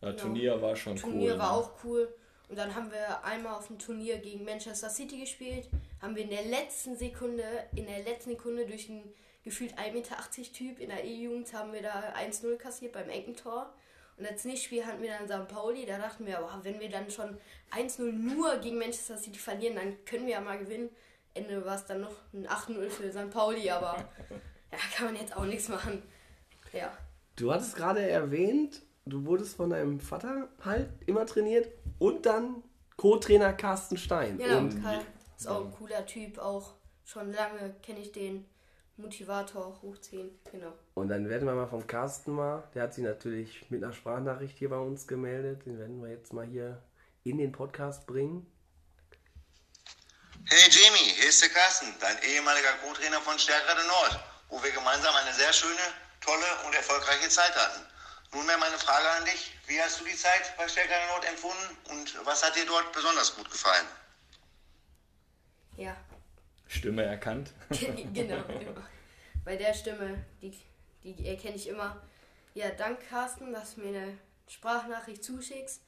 [0.00, 1.38] Ja, Turnier war schon Turnier cool.
[1.38, 1.58] war ne?
[1.58, 2.08] auch cool.
[2.48, 5.68] Und dann haben wir einmal auf dem Turnier gegen Manchester City gespielt.
[6.02, 9.12] Haben wir in der letzten Sekunde, in der letzten Sekunde durch einen
[9.44, 10.16] gefühlt 1,80 Meter
[10.52, 13.72] Typ in der E-Jugend haben wir da 1-0 kassiert beim Enkentor.
[14.16, 15.52] Und als Nächstspiel hatten wir dann St.
[15.52, 15.86] Pauli.
[15.86, 17.36] Da dachten wir, boah, wenn wir dann schon
[17.72, 20.90] 1-0 nur gegen Manchester City verlieren, dann können wir ja mal gewinnen.
[21.34, 23.30] Ende war es dann noch ein 8-0 für St.
[23.30, 23.96] Pauli, aber
[24.72, 26.02] ja, kann man jetzt auch nichts machen.
[26.72, 26.96] Ja.
[27.36, 31.68] Du hattest gerade erwähnt, du wurdest von deinem Vater halt immer trainiert
[32.04, 32.62] und dann
[32.98, 34.36] Co-Trainer Carsten Stein.
[34.36, 35.00] Genau, Und Karl
[35.38, 38.46] ist auch ein cooler Typ, auch schon lange kenne ich den.
[38.96, 40.72] Motivator hochziehen, genau.
[40.94, 44.56] Und dann werden wir mal vom Carsten mal, der hat sich natürlich mit einer Sprachnachricht
[44.56, 46.80] hier bei uns gemeldet, den werden wir jetzt mal hier
[47.24, 48.46] in den Podcast bringen.
[50.44, 55.12] Hey Jamie, hier ist der Carsten, dein ehemaliger Co-Trainer von Stärkrade Nord, wo wir gemeinsam
[55.12, 55.86] eine sehr schöne,
[56.20, 57.93] tolle und erfolgreiche Zeit hatten.
[58.34, 62.26] Nunmehr meine Frage an dich, wie hast du die Zeit bei Stärkrade Nord empfunden und
[62.26, 63.86] was hat dir dort besonders gut gefallen?
[65.76, 65.96] Ja,
[66.74, 67.52] Stimme erkannt.
[68.12, 68.44] genau.
[68.46, 68.88] immer.
[69.44, 70.52] Bei der Stimme, die,
[71.02, 72.00] die erkenne ich immer.
[72.54, 74.18] Ja, danke Carsten, dass du mir eine
[74.48, 75.82] Sprachnachricht zuschickst.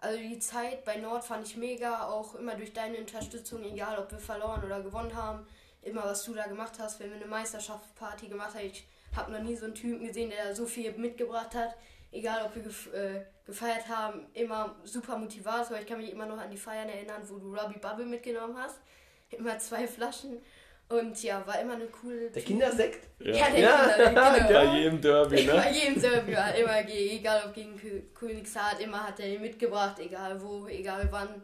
[0.00, 4.12] Also die Zeit bei Nord fand ich mega, auch immer durch deine Unterstützung, egal ob
[4.12, 5.46] wir verloren oder gewonnen haben.
[5.82, 8.66] Immer was du da gemacht hast, wenn wir eine Meisterschaftsparty gemacht haben.
[8.66, 11.74] Ich habe noch nie so einen Typen gesehen, der so viel mitgebracht hat.
[12.10, 15.78] Egal ob wir gef äh, gefeiert haben, immer super Motivator.
[15.78, 18.78] Ich kann mich immer noch an die Feiern erinnern, wo du Robbie Bubble mitgenommen hast.
[19.30, 20.40] Immer zwei Flaschen.
[20.88, 22.30] Und ja, war immer eine coole.
[22.30, 22.42] Der.
[22.42, 23.06] Kindersekt?
[23.18, 23.76] Ja, der Ja.
[23.76, 24.70] Kindersekt, genau.
[24.70, 25.70] Bei jedem Derby, Bei ne?
[25.78, 30.40] jedem Derby, hat immer, egal ob gegen Kö- Königshardt, immer hat er ihn mitgebracht, egal
[30.42, 31.42] wo, egal wann.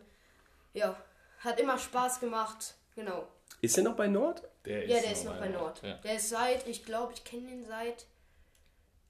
[0.73, 0.97] ja,
[1.41, 2.75] hat immer Spaß gemacht.
[2.97, 3.29] Genau.
[3.61, 4.43] Ist er noch bei Nord?
[4.65, 5.83] Der Ja, der ist noch bei Nord.
[5.83, 5.95] Ja.
[5.99, 8.07] Der ist seit, ich glaube, ich kenne den seit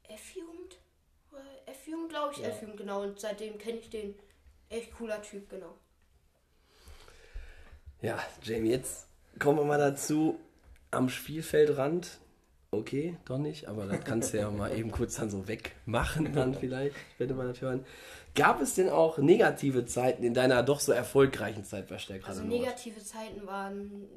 [0.08, 0.78] F-Jugend.
[1.32, 2.48] Oder F-Jugend, glaube ich, Ja.
[2.48, 3.02] F-Jugend, genau.
[3.02, 4.14] Und seitdem kenne ich den.
[4.68, 5.74] Echt cooler Typ, genau.
[8.00, 9.06] Ja, Jamie, jetzt
[9.38, 10.38] kommen wir mal dazu.
[10.90, 12.18] Am Spielfeldrand,
[12.70, 16.54] okay, doch nicht, aber das kannst du ja mal eben kurz dann so wegmachen, dann
[16.60, 17.84] vielleicht, wenn man das hören.
[18.34, 22.42] Gab es denn auch negative Zeiten in deiner doch so erfolgreichen Zeit bei Stärkrade Also
[22.42, 22.60] Nord?
[22.60, 24.08] negative Zeiten waren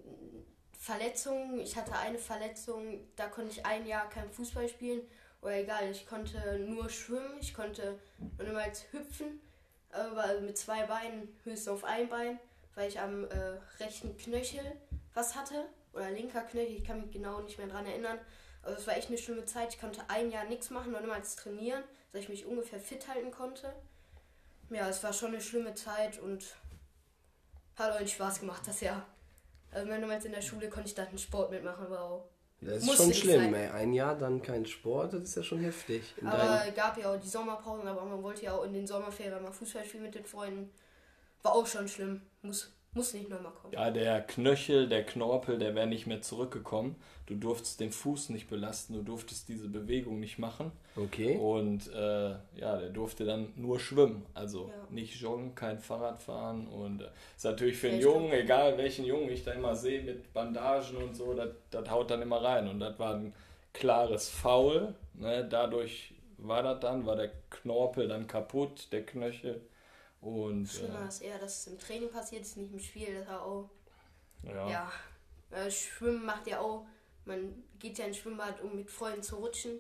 [0.88, 1.60] Verletzungen.
[1.60, 5.02] Ich hatte eine Verletzung, da konnte ich ein Jahr kein Fußball spielen.
[5.42, 8.00] Oder egal, ich konnte nur schwimmen, ich konnte
[8.42, 9.42] niemals hüpfen,
[9.92, 12.40] aber mit zwei Beinen, höchstens auf ein Bein,
[12.74, 14.64] weil ich am äh, rechten Knöchel
[15.14, 15.66] was hatte.
[15.92, 18.18] Oder linker Knöchel, ich kann mich genau nicht mehr dran erinnern.
[18.64, 19.74] Aber es war echt eine schlimme Zeit.
[19.74, 23.32] Ich konnte ein Jahr nichts machen, noch niemals trainieren, dass ich mich ungefähr fit halten
[23.32, 23.74] konnte.
[24.70, 26.46] Ja, es war schon eine schlimme Zeit und
[27.76, 29.06] hat euch Spaß gemacht, das Jahr.
[29.72, 32.30] Also wenn du jetzt in der Schule konnte ich da einen Sport mitmachen, aber auch.
[32.62, 33.54] Das ist Muss schon schlimm, sein.
[33.54, 33.68] ey.
[33.70, 36.02] Ein Jahr dann kein Sport, das ist ja schon heftig.
[36.18, 39.44] In Aber gab ja auch die Sommerpausen, aber man wollte ja auch in den Sommerferien
[39.44, 40.72] mal Fußball spielen mit den Freunden.
[41.44, 42.22] War auch schon schlimm.
[42.42, 43.74] Muss, muss nicht nochmal kommen.
[43.74, 46.96] Ja, der Knöchel, der Knorpel, der wäre nicht mehr zurückgekommen.
[47.28, 50.72] Du durftest den Fuß nicht belasten, du durftest diese Bewegung nicht machen.
[50.96, 51.38] okay.
[51.38, 54.26] Und äh, ja, der durfte dann nur schwimmen.
[54.34, 54.88] Also Ja.
[54.90, 56.68] nicht joggen, kein Fahrrad fahren.
[56.68, 58.02] Und äh, ist natürlich für einen?
[58.02, 62.10] Jungen, egal welchen Jungen ich da immer sehe mit Bandagen und so, das das haut
[62.12, 62.68] dann immer rein.
[62.68, 63.34] Und das war ein
[63.74, 64.96] klares Foul.
[65.14, 65.46] Ne?
[65.50, 69.62] Dadurch war das dann, war der Knorpel dann kaputt, der Knöchel.
[70.22, 73.20] Und Schlimmer äh, ist eher, dass es im Training passiert ist, nicht im Spiel.
[73.20, 73.70] Das war auch.
[74.44, 74.70] ja.
[74.70, 74.92] Ja.
[75.52, 76.86] Äh, Schwimmen macht ja auch.
[77.26, 79.80] Man geht ja ins Schwimmbad, um mit Freunden zu rutschen.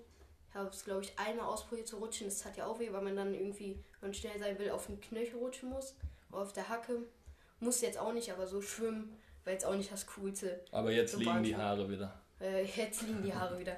[0.49, 2.27] Ich habe es, glaube ich, einmal ausprobiert zu rutschen.
[2.27, 4.87] Das hat ja auch weh, weil man dann irgendwie, wenn man schnell sein will, auf
[4.87, 5.95] den Knöchel rutschen muss.
[6.31, 6.99] Oder auf der Hacke.
[7.59, 10.63] Muss jetzt auch nicht, aber so schwimmen war jetzt auch nicht das Coolste.
[10.71, 12.21] Aber jetzt So liegen die Haare wieder.
[12.39, 13.75] Äh, jetzt liegen die Haare wieder.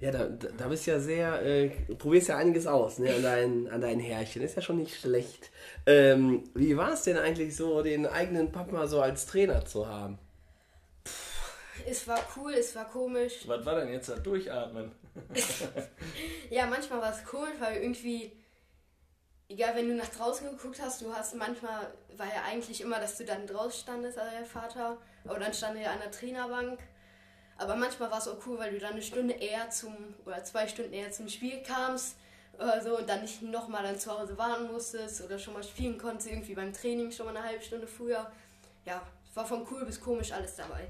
[0.00, 3.22] Ja, da, da, da bist du ja sehr, äh, probierst ja einiges aus, ne, an
[3.22, 4.42] deinen, an deinen Härchen.
[4.42, 5.50] Ist ja schon nicht schlecht.
[5.86, 10.18] Ähm, wie war es denn eigentlich so, den eigenen Papa so als Trainer zu haben?
[11.84, 13.46] Es war cool, es war komisch.
[13.46, 14.92] Was war denn jetzt das Durchatmen?
[16.50, 18.32] Ja, manchmal war es komisch, weil irgendwie,
[19.48, 23.18] egal, wenn du nach draußen geguckt hast, du hast manchmal, war ja eigentlich immer, dass
[23.18, 26.78] du dann draußen standest, also der Vater, aber dann stand er an der Trainerbank.
[27.58, 29.92] Aber manchmal war es auch cool, weil du dann eine Stunde eher zum,
[30.24, 32.16] oder zwei Stunden eher zum Spiel kamst
[32.54, 35.98] oder so und dann nicht nochmal dann zu Hause warten musstest oder schon mal spielen
[35.98, 38.30] konntest, irgendwie beim Training schon mal eine halbe Stunde früher.
[38.84, 40.86] Ja, es war von cool bis komisch alles dabei.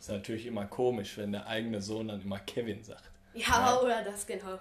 [0.00, 3.10] Ist natürlich immer komisch, wenn der eigene Sohn dann immer Kevin sagt.
[3.34, 4.58] Ja, oder das genau.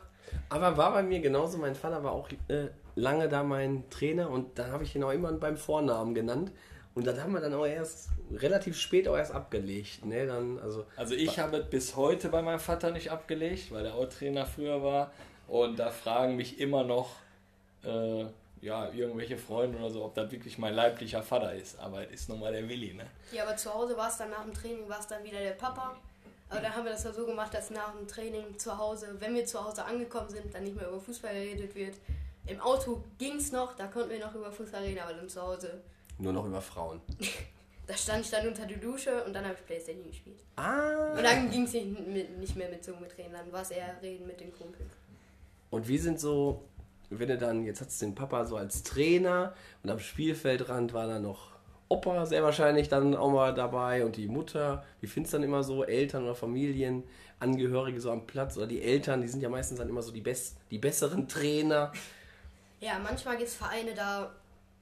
[0.49, 4.57] Aber war bei mir genauso, mein Vater war auch äh, lange da mein Trainer und
[4.57, 6.51] da habe ich ihn auch immer beim Vornamen genannt.
[6.95, 10.05] Und dann haben wir dann auch erst relativ spät auch erst abgelegt.
[10.05, 10.27] Ne?
[10.27, 13.95] Dann, also, Also ich habe es bis heute bei meinem Vater nicht abgelegt, weil der
[13.95, 15.11] auch Trainer früher war.
[15.47, 17.15] Und da fragen mich immer noch
[17.83, 18.25] äh,
[18.61, 21.79] ja, irgendwelche Freunde oder so, ob das wirklich mein leiblicher Vater ist.
[21.79, 23.05] Aber es ist nun mal der Willi, ne?
[23.31, 25.51] Ja, aber zu Hause war es dann nach dem Training, war es dann wieder der
[25.51, 25.97] Papa.
[26.49, 29.33] Aber dann haben wir das ja so gemacht, dass nach dem Training zu Hause, wenn
[29.33, 31.95] wir zu Hause angekommen sind, dann nicht mehr über Fußball geredet wird.
[32.45, 35.41] Im Auto ging es noch, da konnten wir noch über Fußball reden, aber dann zu
[35.41, 35.81] Hause,
[36.23, 37.01] nur noch über Frauen.
[37.87, 40.39] da stand ich dann unter der Dusche und dann habe ich Playstation gespielt.
[40.55, 41.13] Ah!
[41.15, 44.51] Und dann ging es nicht, mehr mit Reden, dann war es eher Reden mit den
[44.51, 44.93] Kumpels.
[45.69, 46.63] Und wie sind so,
[47.09, 51.07] wenn du dann, jetzt hast du den Papa so als Trainer und am Spielfeldrand war
[51.07, 51.53] dann noch
[51.89, 54.83] Opa sehr wahrscheinlich dann auch mal dabei und die Mutter.
[54.99, 59.21] Wie findest du dann immer so Eltern oder Familienangehörige so am Platz oder die Eltern,
[59.21, 61.91] die sind ja meistens dann immer so die, best, die besseren Trainer.
[62.79, 64.31] Ja, manchmal gibt es Vereine, da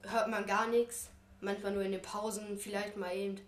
[0.02, 1.10] hört man gar nichts.
[1.42, 3.40] Manchmal nur in den Pausen, vielleicht mal eben.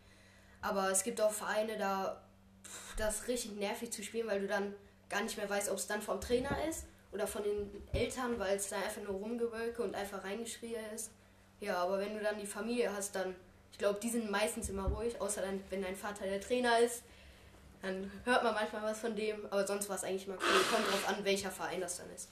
[0.60, 2.20] Aber es gibt auch Vereine, da
[2.64, 4.74] pff, das ist richtig nervig zu spielen, weil du dann
[5.08, 8.56] gar nicht mehr weißt, ob es dann vom Trainer ist oder von den Eltern, weil
[8.56, 11.12] es da einfach nur rumgewölke und einfach reingeschrien ist.
[11.60, 13.34] Ja, aber wenn du dann die Familie hast, dann,
[13.70, 17.04] ich glaube, die sind meistens immer ruhig, außer dann, wenn dein Vater der Trainer ist.
[17.80, 20.64] Dann hört man manchmal was von dem, aber sonst war es eigentlich mal cool.
[20.72, 22.28] Kommt drauf an, welcher Verein das dann ist.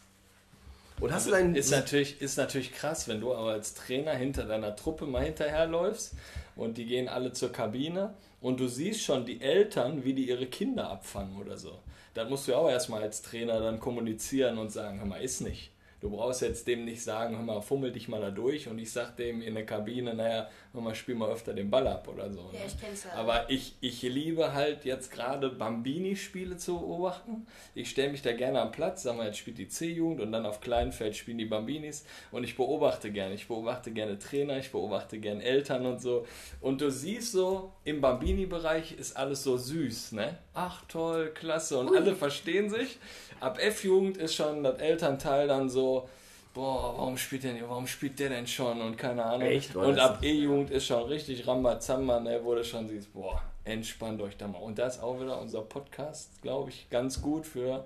[1.02, 1.56] Und hast du deinen.
[1.56, 6.14] Ist natürlich, ist natürlich krass, wenn du aber als Trainer hinter deiner Truppe mal hinterherläufst
[6.54, 10.46] und die gehen alle zur Kabine und du siehst schon die Eltern, wie die ihre
[10.46, 11.80] Kinder abfangen oder so.
[12.14, 15.40] Da musst du ja auch erstmal als Trainer dann kommunizieren und sagen, hör mal, ist
[15.40, 15.71] nicht.
[16.02, 18.90] Du brauchst jetzt dem nicht sagen, hör mal, fummel dich mal da durch und ich
[18.90, 22.28] sag dem in der Kabine, naja, hör mal, spiel mal öfter den Ball ab oder
[22.28, 22.40] so.
[22.52, 22.64] Ja, ne?
[22.66, 23.12] ich kenn's ja.
[23.12, 27.46] Aber ich, ich liebe halt jetzt gerade Bambini-Spiele zu beobachten.
[27.76, 30.44] Ich stelle mich da gerne am Platz, sagen wir, jetzt spielt die C-Jugend und dann
[30.44, 33.36] auf Kleinfeld spielen die Bambinis und ich beobachte gerne.
[33.36, 36.26] Ich beobachte gerne Trainer, ich beobachte gerne Eltern und so.
[36.60, 40.36] Und du siehst so, im Bambini-Bereich ist alles so süß, ne?
[40.54, 42.98] Ach toll, klasse und alle verstehen sich.
[43.40, 46.08] Ab F-Jugend ist schon das Elternteil dann so,
[46.54, 49.48] boah, warum spielt der, warum spielt der denn schon und keine Ahnung.
[49.48, 49.74] Echt?
[49.74, 54.36] Und ab E-Jugend ist schon richtig Rambazamba, ne, wo du schon siehst, boah, entspannt euch
[54.36, 54.58] da mal.
[54.58, 57.84] Und das ist auch wieder unser Podcast, glaube ich, ganz gut für.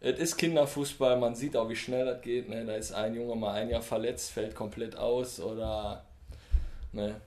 [0.00, 2.48] Es ist Kinderfußball, man sieht auch, wie schnell das geht.
[2.48, 2.64] Ne?
[2.64, 6.04] Da ist ein Junge mal ein Jahr verletzt, fällt komplett aus oder
[6.92, 7.20] ne?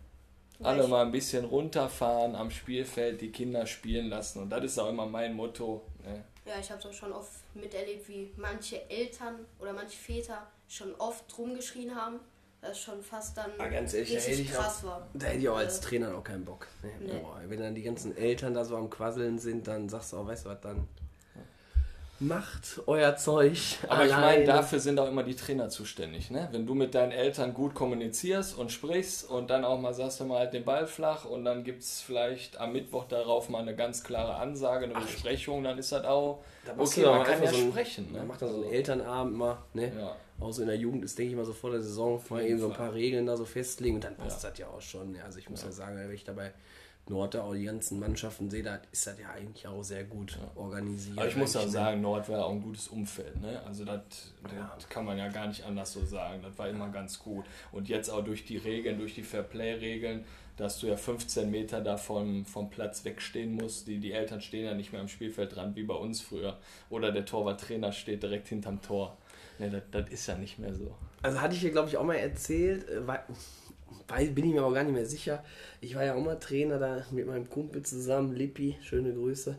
[0.63, 4.41] Alle mal ein bisschen runterfahren am Spielfeld, die Kinder spielen lassen.
[4.43, 5.81] Und das ist auch immer mein Motto.
[6.03, 6.23] Ne?
[6.45, 10.93] Ja, ich habe es auch schon oft miterlebt, wie manche Eltern oder manche Väter schon
[10.95, 12.19] oft rumgeschrien haben,
[12.61, 15.07] dass schon fast dann Aber ganz ehrlich, da hätte richtig ich krass auch, war.
[15.13, 16.67] da hätte ich auch als Äh, Trainer noch keinen Bock.
[16.83, 17.19] Nee, Nee.
[17.19, 20.27] Boah, wenn dann die ganzen Eltern da so am Quasseln sind, dann sagst du auch,
[20.27, 20.87] weißt du was, dann
[22.19, 23.57] macht euer Zeug.
[23.89, 24.45] Aber ich meine, alleine.
[24.45, 26.31] dafür sind auch immer die Trainer zuständig.
[26.31, 26.47] Ne?
[26.51, 30.27] Wenn du mit deinen Eltern gut kommunizierst und sprichst und dann auch mal sagst, hör
[30.27, 33.75] mal halt den Ball flach und dann gibt es vielleicht am Mittwoch darauf mal eine
[33.75, 37.51] ganz klare Ansage, eine Besprechung, dann ist das auch Da okay, du man kann ja
[37.51, 38.11] so ein- sprechen.
[38.11, 38.19] Ne?
[38.19, 39.91] Man macht dann so einen Elternabend mal, ne?
[39.97, 40.15] Ja.
[40.39, 42.51] Auch so in der Jugend ist, denke ich mal, so vor der Saison mal jeden
[42.51, 44.49] eben so ein paar Regeln da so festlegen und dann passt Ja.
[44.49, 45.15] das ja auch schon.
[45.15, 46.51] Ja, Also ich muss ja, sagen, wenn ich dabei
[47.07, 50.39] Nord da auch die ganzen Mannschaften sehe, da ist das ja eigentlich auch sehr gut
[50.55, 51.17] organisiert.
[51.17, 51.69] Aber ich muss ne?
[51.69, 53.39] sagen, Nord war auch ein gutes Umfeld.
[53.41, 53.61] Ne?
[53.65, 54.01] Also das,
[54.43, 56.41] das kann man ja gar nicht anders so sagen.
[56.41, 57.45] Das war immer ganz gut.
[57.71, 60.25] Und jetzt auch durch die Regeln, durch die Fairplay-Regeln,
[60.57, 63.87] dass du ja 15 Meter da vom, Platz wegstehen musst.
[63.87, 66.57] Die, die Eltern stehen ja nicht mehr am Spielfeld dran, wie bei uns früher.
[66.89, 69.17] Oder der Torwarttrainer steht direkt hinterm Tor.
[69.59, 70.95] Ne, das, das ist ja nicht mehr so.
[71.21, 73.19] Also hatte ich hier, glaube ich, auch mal erzählt, äh, weil,
[74.07, 75.43] weil bin ich mir aber gar nicht mehr sicher.
[75.81, 79.57] Ich war ja auch mal Trainer da mit meinem Kumpel zusammen, Lippi, schöne Grüße,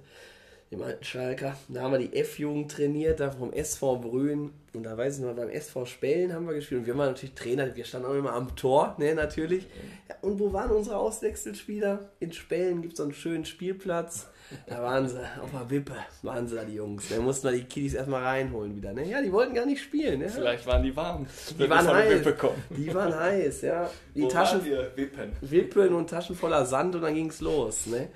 [0.71, 1.57] dem alten Schalker.
[1.69, 4.51] Da haben wir die F-Jugend trainiert, da vom SV Brünn.
[4.77, 6.81] Und da weiß ich noch, beim SV Spellen haben wir gespielt.
[6.81, 9.67] Und wir waren natürlich Trainer, wir standen auch immer am Tor, ne, natürlich.
[10.09, 12.11] Ja, und wo waren unsere Auswechselspieler?
[12.21, 14.29] In Spellen gibt es so einen schönen Spielplatz.
[14.69, 17.09] Da waren sie auf der Wippe, waren sie da die Jungs.
[17.09, 18.93] Da mussten wir die Kiddies erstmal reinholen wieder.
[18.93, 19.09] Ne?
[19.09, 20.21] Ja, die wollten gar nicht spielen.
[20.21, 20.29] Ne?
[20.29, 21.27] Vielleicht waren die warm.
[21.59, 22.23] Die waren heiß.
[22.71, 23.91] Die waren heiß, ja.
[24.15, 24.61] Die Wo Taschen?
[24.65, 25.33] Wippen.
[25.41, 28.09] Wippen und Taschen voller Sand und dann ging's los, ne?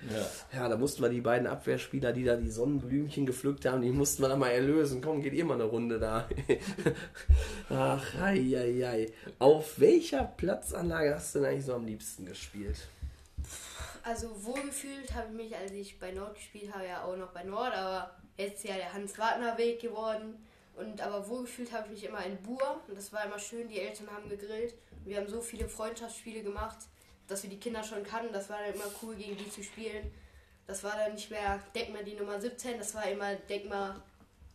[0.53, 0.61] Ja.
[0.61, 4.23] Ja, da mussten wir die beiden Abwehrspieler, die da die Sonnenblümchen gepflückt haben, die mussten
[4.23, 5.01] wir dann mal erlösen.
[5.03, 6.29] Komm, geht ihr mal eine Runde da.
[7.71, 9.13] Ach, ei, ei, ei.
[9.39, 12.89] Auf welcher Platzanlage hast du denn eigentlich so am liebsten gespielt?
[14.03, 17.43] Also wohlgefühlt habe ich mich, als ich bei Nord gespielt habe, ja auch noch bei
[17.43, 20.35] Nord, aber jetzt ist ja der Hans-Wagner-Weg geworden.
[20.77, 23.81] Und aber wohlgefühlt habe ich mich immer in Bur und das war immer schön, die
[23.81, 24.75] Eltern haben gegrillt.
[25.05, 26.79] Wir haben so viele Freundschaftsspiele gemacht,
[27.27, 28.33] dass wir die Kinder schon kannten.
[28.33, 30.11] Das war dann immer cool, gegen die zu spielen.
[30.67, 34.01] Das war dann nicht mehr, denk mal die Nummer 17, das war immer, denk mal,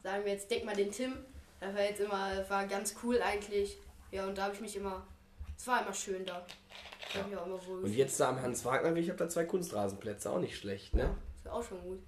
[0.01, 1.13] sagen wir jetzt, denk mal den Tim.
[1.59, 3.77] Das war jetzt immer, das war ganz cool eigentlich.
[4.11, 5.05] Ja, und da habe ich mich immer,
[5.57, 6.45] es war immer schön da.
[7.13, 9.29] Da hab ich mich auch immer wohl Und jetzt da am Hans-Wagner-Weg, ich habe da
[9.29, 11.03] zwei Kunstrasenplätze, auch nicht schlecht, ne?
[11.03, 11.99] Ja, ist auch schon gut.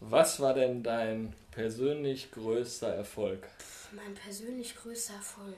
[0.00, 3.46] Was war denn dein persönlich größter Erfolg?
[3.92, 5.56] Mein persönlich größter Erfolg.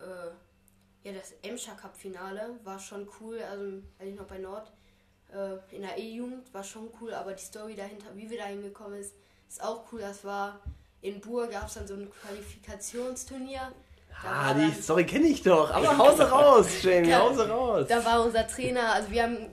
[0.00, 3.38] Äh, ja, das Emscher Cup Finale war schon cool.
[3.40, 4.72] Also, als ich noch bei Nord
[5.32, 8.98] äh, in der E-Jugend war schon cool, aber die Story dahinter, wie wir da hingekommen
[8.98, 9.14] ist,
[9.48, 10.00] ist auch cool.
[10.00, 10.60] Das war
[11.02, 13.72] in Bur gab es dann so ein Qualifikationsturnier.
[14.22, 15.70] Da Ah, die dann- Story kenne ich doch.
[15.70, 17.20] Aber hause raus, Jamie, Ja.
[17.20, 17.86] hause raus.
[17.86, 19.48] Da war unser Trainer, also wir haben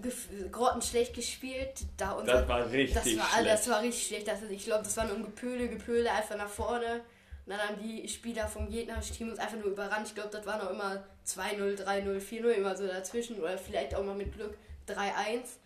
[0.52, 1.82] grottenschlecht gespielt.
[1.98, 3.50] Da unser, Das war richtig das war, schlecht.
[3.52, 4.28] Das war richtig schlecht.
[4.30, 7.02] Das, ich glaube, das war nur ein Gepöle, Gepöle einfach nach vorne.
[7.46, 10.08] Und dann haben die Spieler vom gegnerischen Team uns einfach nur überrannt.
[10.08, 13.42] Ich glaube, das war noch immer 2-0, 3-0, 4-0, immer so dazwischen.
[13.42, 14.56] Oder vielleicht auch mal mit Glück
[14.88, 15.58] 3-1.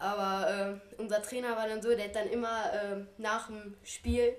[0.00, 4.34] Aber äh, unser Trainer war dann so, der hat dann immer äh, nach dem Spiel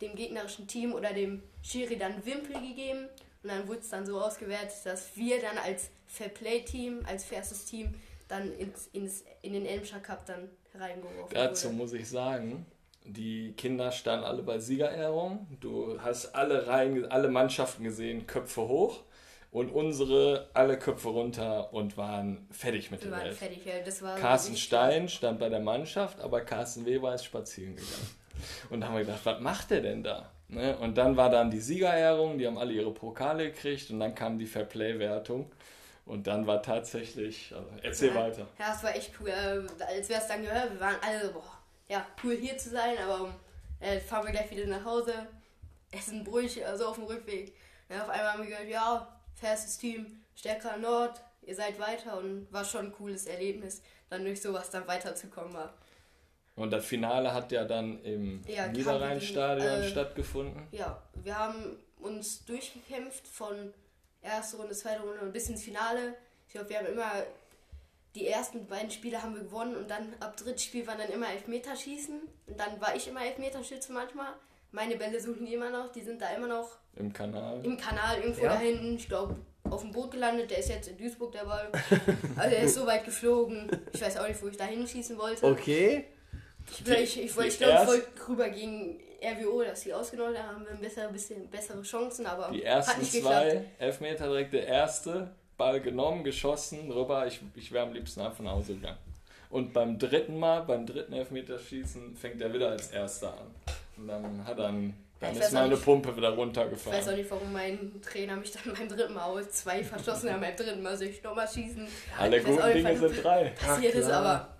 [0.00, 3.08] dem gegnerischen Team oder dem Schiri dann Wimpel gegeben.
[3.42, 7.94] Und dann wurde es dann so ausgewertet, dass wir dann als Fairplay-Team, als fairstes Team,
[8.28, 11.76] dann ins, ins, in den Elmscher Cup dann reingeworfen Dazu wurde.
[11.76, 12.66] muss ich sagen,
[13.04, 15.46] die Kinder standen alle bei Siegerehrung.
[15.60, 19.02] Du hast alle Reihen, alle Mannschaften gesehen, Köpfe hoch
[19.50, 23.36] und unsere alle Köpfe runter und waren fertig mit Wir der waren Welt.
[23.36, 28.23] fertig, ja, Carsten Stein stand bei der Mannschaft, aber Carsten Weber ist spazieren gegangen.
[28.70, 30.30] Und da haben wir gedacht, was macht der denn da?
[30.48, 30.76] Ne?
[30.78, 34.38] Und dann war dann die Siegerehrung, die haben alle ihre Pokale gekriegt und dann kam
[34.38, 35.50] die Fairplay-Wertung.
[36.06, 38.46] Und dann war tatsächlich, also erzähl ja, weiter.
[38.58, 39.28] Ja, das war echt cool.
[39.28, 41.58] Äh, als wir es dann gehört, wir waren alle so, boah,
[41.88, 43.34] ja, cool hier zu sein, aber
[43.80, 45.14] äh, fahren wir gleich wieder nach Hause.
[45.90, 47.54] essen Brötchen, also auf dem Rückweg.
[47.88, 52.52] Dann auf einmal haben wir gehört, ja, färstes Team, stärker Nord, ihr seid weiter und
[52.52, 55.74] war schon ein cooles Erlebnis, dann durch sowas dann weiterzukommen war.
[56.56, 60.62] Und das Finale hat ja dann im Ja, Niederrheinstadion äh, stattgefunden.
[60.70, 63.74] Ja, wir haben uns durchgekämpft von
[64.22, 66.14] erste Runde, zweite Runde bis ins Finale.
[66.46, 67.10] Ich glaube, wir haben immer
[68.14, 71.28] die ersten beiden Spiele haben wir gewonnen und dann ab drittes Spiel war dann immer
[71.32, 72.20] Elfmeterschießen.
[72.46, 74.32] Und dann war ich immer Elfmeterschütze manchmal.
[74.70, 77.64] Meine Bälle suchen die immer noch, die sind da immer noch Im Kanal.
[77.64, 78.52] im Kanal irgendwo Ja.
[78.54, 78.94] da hinten.
[78.96, 80.50] Ich glaube, auf dem Boot gelandet.
[80.52, 81.72] Der ist jetzt in Duisburg der Ball.
[82.36, 83.68] Also er ist so weit geflogen.
[83.92, 85.44] Ich weiß auch nicht, wo ich da hinschießen wollte.
[85.44, 86.04] Okay.
[86.70, 90.36] Ich, ich, ich, wollte- ich glaube, ich erst- wollte rüber gegen RWO, dass sie ausgenommen
[90.36, 90.56] haben.
[90.56, 93.50] haben wir ein besser, bisschen bessere Chancen, aber Die hat ersten nicht geklappt.
[93.50, 97.26] zwei Elfmeter direkt der erste, Ball genommen, geschossen, rüber.
[97.26, 98.98] Ich, ich wäre am liebsten einfach nach Hause gegangen.
[99.50, 103.46] Und beim dritten Mal, beim dritten Elfmeterschießen, fängt er wieder als erster an.
[103.96, 105.84] Und dann hat er einen, dann ich ist meine nicht.
[105.84, 109.48] Pumpe wieder Ich weiß auch nicht, warum mein Trainer mich dann beim dritten Mal aus
[109.50, 110.40] zwei verschossen hat.
[110.40, 111.86] Beim dritten Mal soll ich nochmal schießen.
[112.18, 113.44] Alle guten nicht, Dinge sind drei.
[113.50, 114.53] passiert Ach, ist, aber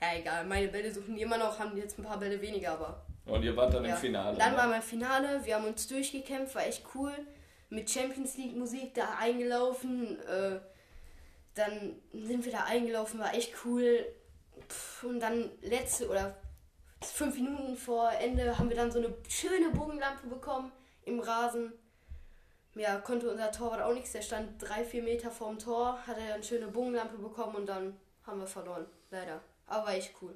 [0.00, 0.46] ja, egal.
[0.46, 3.56] Meine Bälle suchen die immer noch, haben jetzt ein paar Bälle weniger, aber Und ihr
[3.56, 3.94] wart dann ja.
[3.94, 4.36] im Finale.
[4.38, 4.58] Dann ne?
[4.58, 7.12] waren wir im Finale, wir haben uns durchgekämpft, war echt cool.
[7.68, 10.18] Mit Champions League Musik da eingelaufen.
[10.20, 10.60] Äh,
[11.54, 14.06] dann sind wir da eingelaufen, war echt cool.
[14.68, 16.36] Pff, Und dann letzte oder
[17.02, 20.72] fünf Minuten vor Ende haben wir dann so eine schöne Bogenlampe bekommen
[21.04, 21.72] im Rasen.
[22.74, 24.12] Ja, konnte unser Torwart auch nichts.
[24.12, 27.98] Der stand drei, vier Meter vorm Tor, hat er eine schöne Bogenlampe bekommen und dann
[28.24, 28.86] haben wir verloren.
[29.10, 29.40] Leider.
[29.70, 30.34] Aber war echt cool.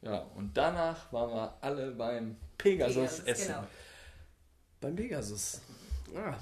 [0.00, 3.46] Ja, und danach waren wir alle beim Pegasus Pegasus, essen.
[3.54, 3.64] genau.
[4.80, 5.60] Beim Pegasus.
[6.16, 6.34] Ah.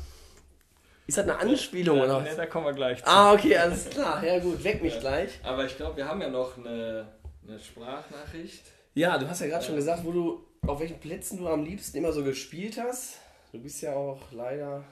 [1.06, 2.20] Ist das eine Anspielung Ja, oder?
[2.22, 3.06] nee, da kommen wir gleich zu.
[3.10, 4.24] Ah, okay, alles klar.
[4.24, 5.40] Ja gut, weck mich gleich.
[5.42, 7.08] Aber ich glaube, wir haben ja noch eine,
[7.46, 8.62] eine Sprachnachricht.
[8.94, 11.98] Ja, du hast ja gerade schon gesagt, wo du, auf welchen Plätzen du am liebsten
[11.98, 13.18] immer so gespielt hast.
[13.52, 14.84] Du bist ja auch leider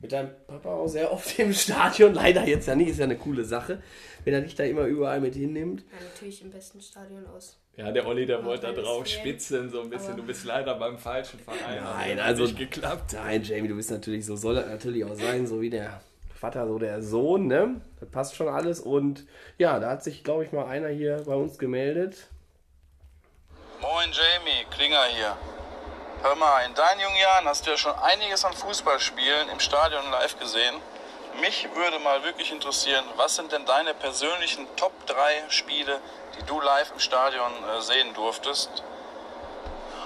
[0.00, 2.14] mit deinem Papa auch sehr oft im Stadion.
[2.14, 3.82] Leider jetzt ja nicht, ist ja eine coole Sache,
[4.24, 5.82] wenn er dich da immer überall mit hinnimmt.
[5.92, 7.56] Ja, natürlich im besten Stadion aus.
[7.76, 10.12] Ja, der Olli, der wollte da drauf spitzeln, so ein bisschen.
[10.12, 11.82] Aber- Du bist leider beim falschen Verein.
[11.82, 13.12] Nein, Hat also- nicht geklappt.
[13.14, 16.00] Nein, Jamie, du bist natürlich, so soll das natürlich auch sein, so wie der
[16.34, 17.80] Vater, so der Sohn, ne?
[18.00, 18.80] Das passt schon alles.
[18.80, 19.26] Und
[19.58, 22.26] ja, da hat sich, glaube ich, mal einer hier bei uns gemeldet.
[23.80, 25.36] Moin Jamie, Klinger hier.
[26.22, 30.10] Hör mal, in deinen jungen Jahren hast du ja schon einiges an Fußballspielen im Stadion
[30.10, 30.78] live gesehen.
[31.40, 35.98] Mich würde mal wirklich interessieren, was sind denn deine persönlichen Top 3 Spiele,
[36.36, 38.68] die du live im Stadion äh, sehen durftest?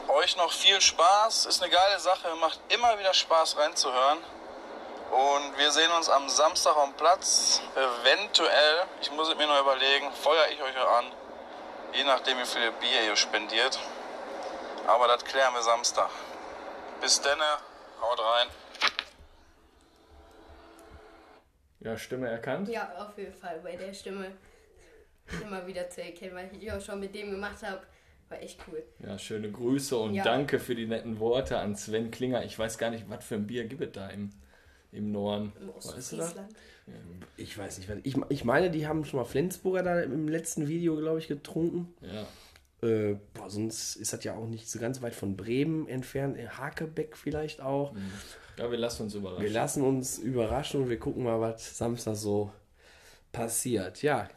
[0.06, 4.18] Euch noch viel Spaß, ist eine geile Sache, macht immer wieder Spaß reinzuhören.
[5.10, 7.60] Und wir sehen uns am Samstag am Platz.
[7.74, 11.06] Eventuell, ich muss es mir noch überlegen, feuer ich euch an.
[11.92, 13.80] Je nachdem, wie viel Bier ihr spendiert.
[14.86, 16.10] Aber das klären wir Samstag.
[17.00, 17.42] Bis denne,
[18.00, 18.48] haut rein.
[21.80, 22.68] Ja, Stimme erkannt.
[22.68, 23.60] Ja, auf jeden Fall.
[23.62, 24.32] Bei der Stimme
[25.42, 27.82] immer wieder zu erkennen, weil ich die auch schon mit dem gemacht habe.
[28.30, 28.82] War echt cool.
[29.00, 30.24] Ja, schöne Grüße und Ja.
[30.24, 32.42] danke für die netten Worte an Sven Klinger.
[32.44, 34.32] Ich weiß gar nicht, was für ein Bier gibt es da im,
[34.92, 35.52] im Norden.
[35.60, 36.28] Im Weißt du das?
[36.28, 36.54] Ostfriesland.
[37.36, 40.68] Ich weiß nicht, was- ich, ich meine, die haben schon mal Flensburger da im letzten
[40.68, 41.94] Video, glaube ich, getrunken.
[42.00, 42.26] Ja.
[42.84, 46.36] Äh, boah, sonst ist das ja auch nicht so ganz weit von Bremen entfernt.
[46.36, 47.94] In Hakebeck vielleicht auch.
[48.58, 49.42] ja, wir lassen uns überraschen.
[49.44, 52.52] Wir lassen uns überraschen und wir gucken mal, was Samstag so
[53.32, 54.02] passiert.
[54.02, 54.28] Ja,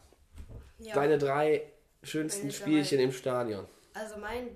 [0.78, 0.94] Ja.
[0.94, 1.62] deine drei
[2.02, 2.58] schönsten Meine drei.
[2.60, 3.66] Spielchen im Stadion.
[3.94, 4.48] Also mein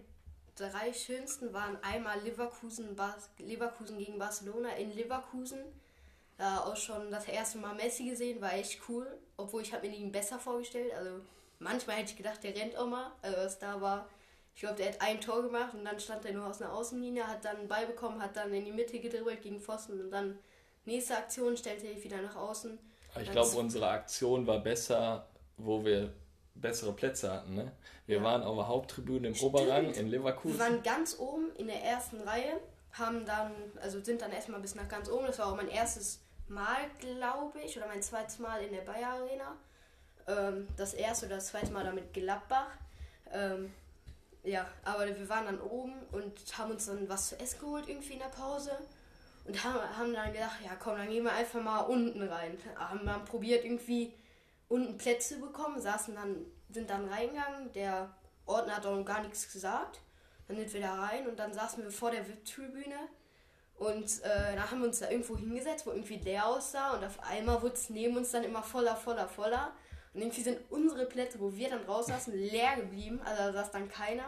[0.57, 5.59] drei schönsten waren einmal Leverkusen, Bas Leverkusen gegen Barcelona in Leverkusen.
[6.39, 9.07] Da auch schon das erste Mal Messi gesehen, war echt cool.
[9.37, 10.93] Obwohl ich habe mir ihn besser vorgestellt.
[10.97, 11.21] Also
[11.63, 13.13] manchmal hätte ich gedacht, der rennt auch mal.
[13.23, 14.09] Also was da war,
[14.55, 17.27] ich glaube, der hat ein Tor gemacht und dann stand er nur aus einer Außenlinie,
[17.27, 20.39] hat dann einen Ball bekommen, hat dann in die Mitte gedribbelt gegen Pfosten und dann
[20.85, 22.79] nächste Aktion stellte er wieder nach außen.
[23.21, 26.13] Ich glaube, unsere Aktion war besser, wo wir
[26.55, 27.55] bessere Plätze hatten.
[27.55, 27.73] Ne?
[28.07, 28.23] Wir Ja.
[28.25, 29.55] waren auf der Haupttribüne im Stimmt.
[29.55, 30.59] Oberrang in Wir Leverkusen.
[30.59, 32.61] waren ganz oben in der ersten Reihe,
[32.93, 35.27] haben dann, also sind dann erstmal bis nach ganz oben.
[35.27, 39.09] Das war auch mein erstes Mal, glaube ich, oder mein zweites Mal in der Bayer
[39.15, 39.57] Arena.
[40.27, 42.71] Ähm, das erste oder das zweite Mal damit Gladbach.
[43.33, 43.73] Ähm,
[44.45, 48.15] ja, aber wir waren dann oben und haben uns dann was zu essen geholt irgendwie
[48.15, 48.73] in der Pause.
[49.45, 52.57] Und haben, haben dann gedacht, ja komm, dann gehen wir einfach mal unten rein.
[52.77, 54.15] Haben dann probiert irgendwie
[54.69, 57.73] unten Plätze bekommen, saßen dann, sind dann reingegangen.
[57.73, 58.11] Der
[58.47, 60.01] Ordner hat auch noch gar nichts gesagt.
[60.49, 62.97] Dann sind wir da rein und dann saßen wir vor der VIP-Tribüne.
[63.77, 66.95] Und äh, dann haben wir uns da irgendwo hingesetzt, wo irgendwie leer aussah.
[66.95, 69.73] Und auf einmal wurde es neben uns dann immer voller, voller, voller.
[70.15, 73.21] Und irgendwie sind unsere Plätze, wo wir dann raus saßen, leer geblieben.
[73.25, 74.25] Also da saß dann keiner.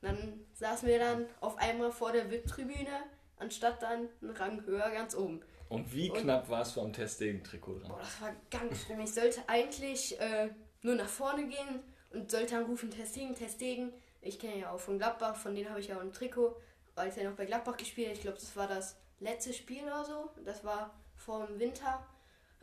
[0.00, 3.04] Und dann saßen wir dann auf einmal vor der VIP-Tribüne
[3.36, 5.40] anstatt dann einen Rang höher ganz oben.
[5.68, 7.88] Und wie Und- knapp war es vom Testegen-Trikot dran?
[7.88, 9.00] Boah, das war ganz schlimm.
[9.00, 10.50] Ich sollte eigentlich äh,
[10.82, 13.92] nur nach vorne gehen und sollte dann rufen, Testegen, Testegen.
[14.20, 16.56] Ich kenne ja auch von Gladbach, von denen habe ich ja auch ein Trikot,
[16.96, 18.12] weil ich ja noch bei Gladbach gespielt.
[18.14, 20.30] Ich glaube, das war das letzte Spiel oder so.
[20.44, 22.04] Das war vor dem Winter.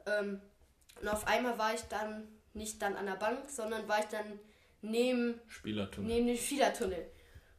[0.06, 0.42] Ähm,
[1.02, 4.40] und auf einmal war ich dann nicht dann an der Bank, sondern war ich dann
[4.82, 6.10] neben Spielertunnel.
[6.10, 7.06] neben dem Spielertunnel.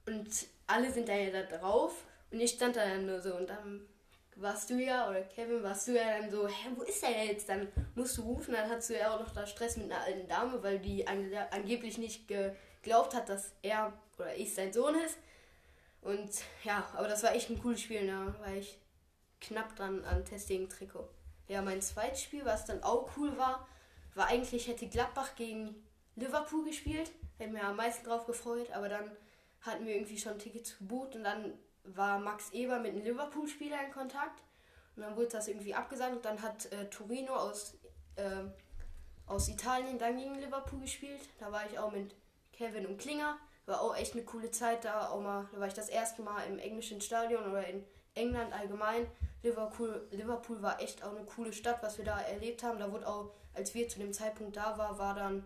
[0.06, 0.28] Und
[0.66, 3.86] alle sind da ja da drauf und ich stand da dann nur so und dann
[4.36, 7.48] warst du ja, oder Kevin, warst du ja dann so, hä, wo ist er jetzt?
[7.48, 10.28] Dann musst du rufen, dann hattest du ja auch noch da Stress mit einer alten
[10.28, 15.18] Dame, weil die an, angeblich nicht geglaubt hat, dass er oder ich sein Sohn ist.
[16.02, 16.30] Und
[16.64, 18.78] ja, aber das war echt ein cooles Spiel, da war ich
[19.40, 21.08] knapp dran an Testing-Trikot.
[21.48, 23.66] Ja, mein zweites Spiel, was dann auch cool war,
[24.16, 25.74] war eigentlich, hätte Gladbach gegen
[26.16, 27.12] Liverpool gespielt.
[27.38, 29.10] Hätte mir am meisten drauf gefreut, aber dann
[29.60, 31.52] hatten wir irgendwie schon Tickets gebucht und dann
[31.84, 34.42] war Max Eber mit einem Liverpool-Spieler in Kontakt.
[34.96, 37.76] Und dann wurde das irgendwie abgesagt und dann hat äh, Torino aus,
[38.16, 38.52] ähm,
[39.26, 41.20] aus Italien dann gegen Liverpool gespielt.
[41.38, 42.14] Da war ich auch mit
[42.52, 43.36] Kevin und Klinger.
[43.66, 45.10] War auch echt eine coole Zeit da.
[45.10, 49.06] Auch mal, da war ich das erste Mal im englischen Stadion oder in England allgemein.
[49.42, 52.78] Liverpool, Liverpool war echt auch eine coole Stadt, was wir da erlebt haben.
[52.78, 55.44] Da wurde auch, als wir zu dem Zeitpunkt da waren, war dann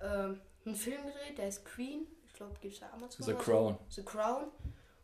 [0.00, 2.06] ähm, ein Film gedreht, der ist Queen.
[2.26, 3.24] Ich glaube, gibt es da Amazon.
[3.24, 3.38] The so.
[3.38, 3.78] Crown.
[3.90, 4.50] The Crown.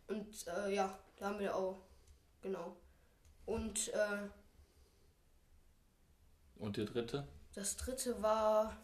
[0.09, 1.79] Und äh, ja, da haben wir auch,
[2.41, 2.77] genau.
[3.47, 4.29] Und äh,
[6.59, 7.27] Und der dritte?
[7.55, 8.77] das dritte war.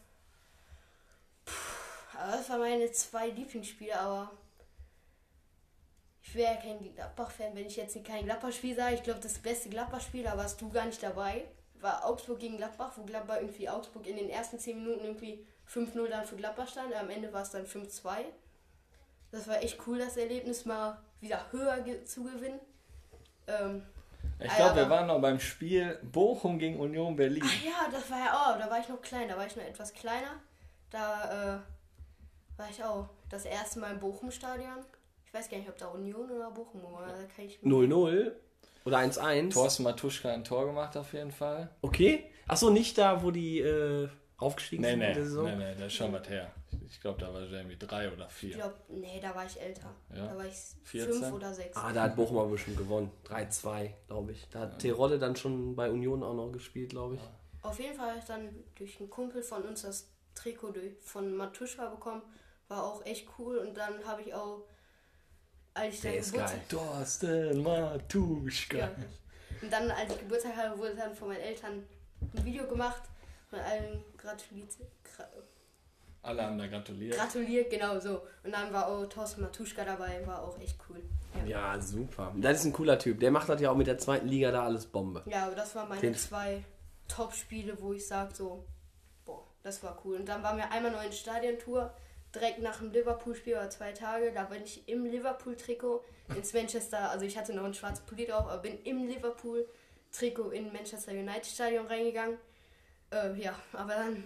[2.18, 4.30] Aber das waren meine zwei Lieblingsspiele, aber.
[6.22, 8.96] Ich wäre ja kein Gladbach-Fan, wenn ich jetzt kein Gladbach-Spiel sage.
[8.96, 11.46] Ich glaube, das beste Gladbach-Spiel, da warst du gar nicht dabei.
[11.80, 16.08] War Augsburg gegen Gladbach, wo Gladbach irgendwie Augsburg in den ersten 10 Minuten irgendwie 5-0
[16.08, 16.94] dann für Gladbach stand.
[16.94, 18.24] Am Ende war es dann 5-2.
[19.30, 22.58] Das war echt cool, das Erlebnis mal wieder höher ge- zu gewinnen.
[23.46, 23.82] Ähm,
[24.40, 27.42] Ich Ah, glaube, wir waren noch beim Spiel Bochum gegen Union Berlin.
[27.44, 29.64] Ach ja, das war ja auch, da war ich noch klein, da war ich noch
[29.64, 30.40] etwas kleiner.
[30.90, 34.84] Da äh, war ich auch das erste Mal im Bochum-Stadion.
[35.26, 37.06] Ich weiß gar nicht, ob da Union oder Bochum war.
[37.08, 38.32] Da kann ich 0-0
[38.84, 39.52] oder 1-1.
[39.52, 41.68] Thorsten Matuschka ein Tor gemacht auf jeden Fall.
[41.82, 42.24] Okay.
[42.46, 44.08] Achso, nicht da, wo die äh,
[44.38, 45.44] aufgestiegen Nee, sind nee, in der Saison?
[45.44, 46.50] nee, nee, da ist schon was her.
[46.86, 48.54] Ich glaube, da war Jamie drei oder Ich vier.
[48.54, 49.94] glaube, nee, da war ich älter.
[50.14, 50.26] Ja.
[50.28, 50.54] Da war ich
[50.84, 51.12] 14?
[51.14, 51.76] fünf oder sechs.
[51.76, 53.10] Ah, da hat Bochum aber bestimmt gewonnen.
[53.26, 54.46] 3-2, glaube ich.
[54.50, 57.20] Da hat Terodde dann schon bei Union auch noch gespielt, glaube ich.
[57.62, 60.72] Auf jeden Fall habe ich dann durch einen Kumpel von uns das Trikot
[61.02, 62.22] von Matuschka bekommen.
[62.68, 63.58] War auch echt cool.
[63.58, 64.64] Und dann habe ich auch,
[65.78, 66.78] als ich Der dann ist Geburtstag geil.
[66.78, 68.76] Thorsten Matuschka.
[68.78, 68.90] Ja.
[69.62, 71.82] Und dann, als ich Geburtstag hatte, wurde dann von meinen Eltern
[72.34, 73.02] ein Video gemacht
[73.50, 74.68] und allen gratuliert.
[75.04, 75.24] Gra
[76.22, 77.16] Alle haben da gratuliert.
[77.16, 78.22] gratuliert, genau so.
[78.44, 81.02] Und dann war auch Thorsten Matuschka dabei, war auch echt cool.
[81.46, 82.34] Ja, Ja, super.
[82.36, 83.20] Das ist ein cooler Typ.
[83.20, 85.22] Der macht das ja auch mit der zweiten Liga da alles Bombe.
[85.26, 86.64] ja aber das waren meine Den- zwei
[87.08, 88.64] Top-Spiele, wo ich sage so,
[89.24, 90.16] boah, das war cool.
[90.16, 91.92] Und dann waren wir einmal noch in Stadiontour,
[92.34, 96.04] direkt nach dem Liverpool-Spiel, war zwei Tage, da bin ich im Liverpool-Trikot
[96.34, 100.72] ins Manchester, also ich hatte noch ein schwarzes Pulli drauf, aber bin im Liverpool-Trikot in
[100.72, 102.38] Manchester United-Stadion reingegangen.
[103.10, 104.24] Äh, ja, aber dann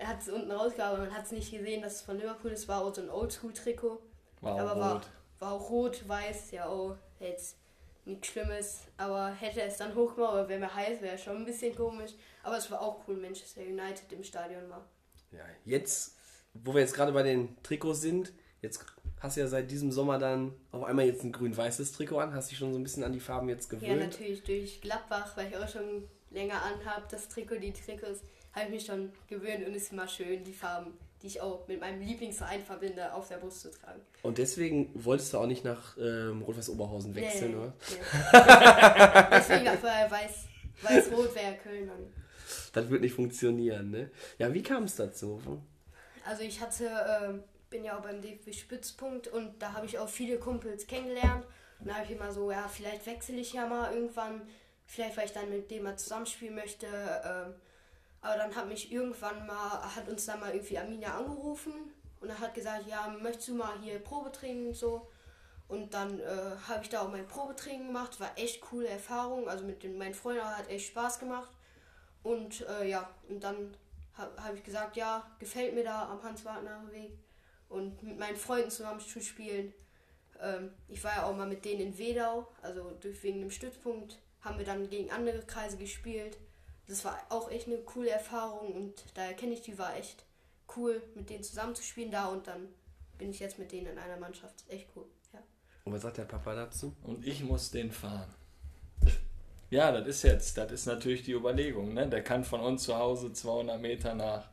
[0.00, 2.82] hat es unten rausgehauen, man hat es nicht gesehen, dass es von Liverpool ist, war
[2.82, 4.02] auch so ein Oldschool-Trikot.
[4.40, 5.06] War auch aber war, rot.
[5.38, 7.56] war auch rot, weiß, ja auch jetzt
[8.04, 8.80] nichts Schlimmes.
[8.96, 12.12] Aber hätte es dann hochgemacht, aber wäre mir heiß, wäre schon ein bisschen komisch.
[12.42, 14.84] Aber es war auch cool, Manchester United im Stadion war.
[15.30, 16.16] Ja, jetzt,
[16.54, 18.84] wo wir jetzt gerade bei den Trikots sind, jetzt
[19.20, 22.34] hast du ja seit diesem Sommer dann auf einmal jetzt ein grün-weißes Trikot an.
[22.34, 24.00] Hast dich schon so ein bisschen an die Farben jetzt Ja, gewöhnt?
[24.00, 28.20] natürlich durch Gladbach, weil ich auch schon länger anhabe, das Trikot, die Trikots,
[28.52, 30.92] habe ich mich schon gewöhnt und es ist immer schön, die Farben,
[31.22, 34.00] die ich auch mit meinem Lieblingsverein verbinde, auf der Brust zu tragen.
[34.22, 37.72] Und deswegen wolltest du auch nicht nach ähm, Rot-Weiß Oberhausen wechseln, Nee, oder?
[37.90, 39.28] nee.
[39.38, 40.44] Deswegen auch vorher weiß,
[40.82, 42.12] weiß-rot wäre Köln dann.
[42.72, 44.10] Das wird nicht funktionieren, ne?
[44.38, 45.40] Ja, wie kam es dazu?
[46.24, 50.08] Also ich hatte, ähm, bin ja auch beim DFB Spitzpunkt und da habe ich auch
[50.08, 51.46] viele Kumpels kennengelernt.
[51.80, 54.42] Und da habe ich immer so, ja, vielleicht wechsle ich ja mal irgendwann,
[54.86, 56.86] vielleicht weil ich dann mit dem mal zusammenspielen möchte.
[56.86, 57.54] Ähm,
[58.20, 61.72] aber dann hat mich irgendwann mal, hat uns dann mal irgendwie Amina angerufen
[62.20, 65.08] und er hat gesagt, ja, möchtest du mal hier Probetraining und so.
[65.66, 69.48] Und dann äh, habe ich da auch mein Probetraining gemacht, war echt coole Erfahrung.
[69.48, 71.50] Also mit den, meinen Freunden hat echt Spaß gemacht.
[72.22, 73.74] Und äh, ja, und dann
[74.14, 77.12] habe hab ich gesagt, ja, gefällt mir da am Hans-Wagner-Weg
[77.68, 79.72] und mit meinen Freunden zusammen zu spielen.
[80.40, 84.18] Ähm, ich war ja auch mal mit denen in Wedau, also durch wegen dem Stützpunkt
[84.40, 86.36] haben wir dann gegen andere Kreise gespielt.
[86.86, 90.24] Das war auch echt eine coole Erfahrung und daher kenne ich die, war echt
[90.76, 92.68] cool, mit denen zusammen zu spielen da und dann
[93.18, 94.64] bin ich jetzt mit denen in einer Mannschaft.
[94.68, 95.42] Echt cool, ja.
[95.84, 96.94] Und was sagt der Papa dazu?
[97.02, 98.34] und ich muss den fahren.
[99.72, 101.94] Ja, das ist jetzt, das ist natürlich die Überlegung.
[101.94, 102.06] Ne?
[102.06, 104.44] Der kann von uns zu Hause 200 Meter nach,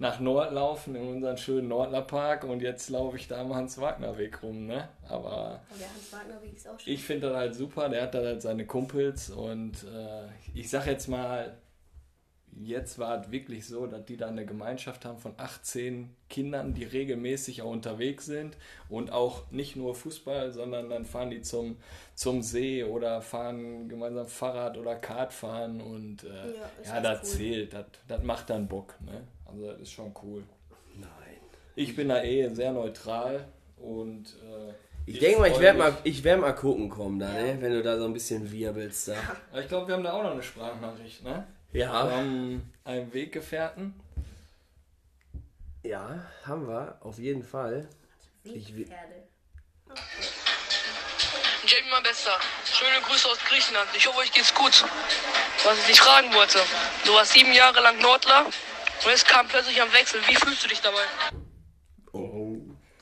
[0.00, 4.42] nach Nord laufen, in unseren schönen Nordler Park und jetzt laufe ich da am Hans-Wagner-Weg
[4.42, 4.66] rum.
[4.66, 4.88] Ne?
[5.08, 6.92] Aber Aber der Hans-Wagner-Weg ist auch schön.
[6.92, 10.86] ich finde das halt super, der hat da halt seine Kumpels und äh, ich sag
[10.86, 11.56] jetzt mal,
[12.60, 16.84] jetzt war es wirklich so, dass die da eine Gemeinschaft haben von 18 Kindern, die
[16.84, 18.56] regelmäßig auch unterwegs sind
[18.88, 21.76] und auch nicht nur Fußball, sondern dann fahren die zum,
[22.14, 26.28] zum See oder fahren gemeinsam Fahrrad oder Kart fahren und äh,
[26.86, 27.38] Ja, ja, das cool.
[27.38, 28.94] zählt, das, das macht dann Bock.
[29.00, 29.22] Ne?
[29.46, 30.42] Also das ist schon cool.
[30.98, 31.08] Nein.
[31.76, 33.46] Ich bin da eh sehr neutral
[33.76, 34.72] und äh,
[35.06, 37.54] Ich denke mal, ich werde mal, ich werd mal gucken kommen da, Ja.
[37.54, 37.56] ne?
[37.62, 39.14] wenn du da so ein bisschen wirbelst da.
[39.60, 41.46] Ich glaube, wir haben da auch noch eine Sprachnachricht, ne?
[41.70, 43.94] Wir Ja, haben einen Weggefährten.
[45.82, 47.88] ja, haben wir, auf jeden Fall.
[48.44, 49.28] Ich will- Wegpferde.
[51.66, 52.38] Jamie, mein Bester.
[52.64, 53.88] Schöne Grüße aus Griechenland.
[53.94, 54.84] Ich hoffe, euch geht's gut.
[55.64, 56.58] Was ich dich fragen wollte.
[57.04, 60.20] Du warst sieben Jahre lang Nordler und jetzt kam plötzlich am Wechsel.
[60.26, 61.02] Wie fühlst du dich dabei?
[62.12, 62.56] Oh.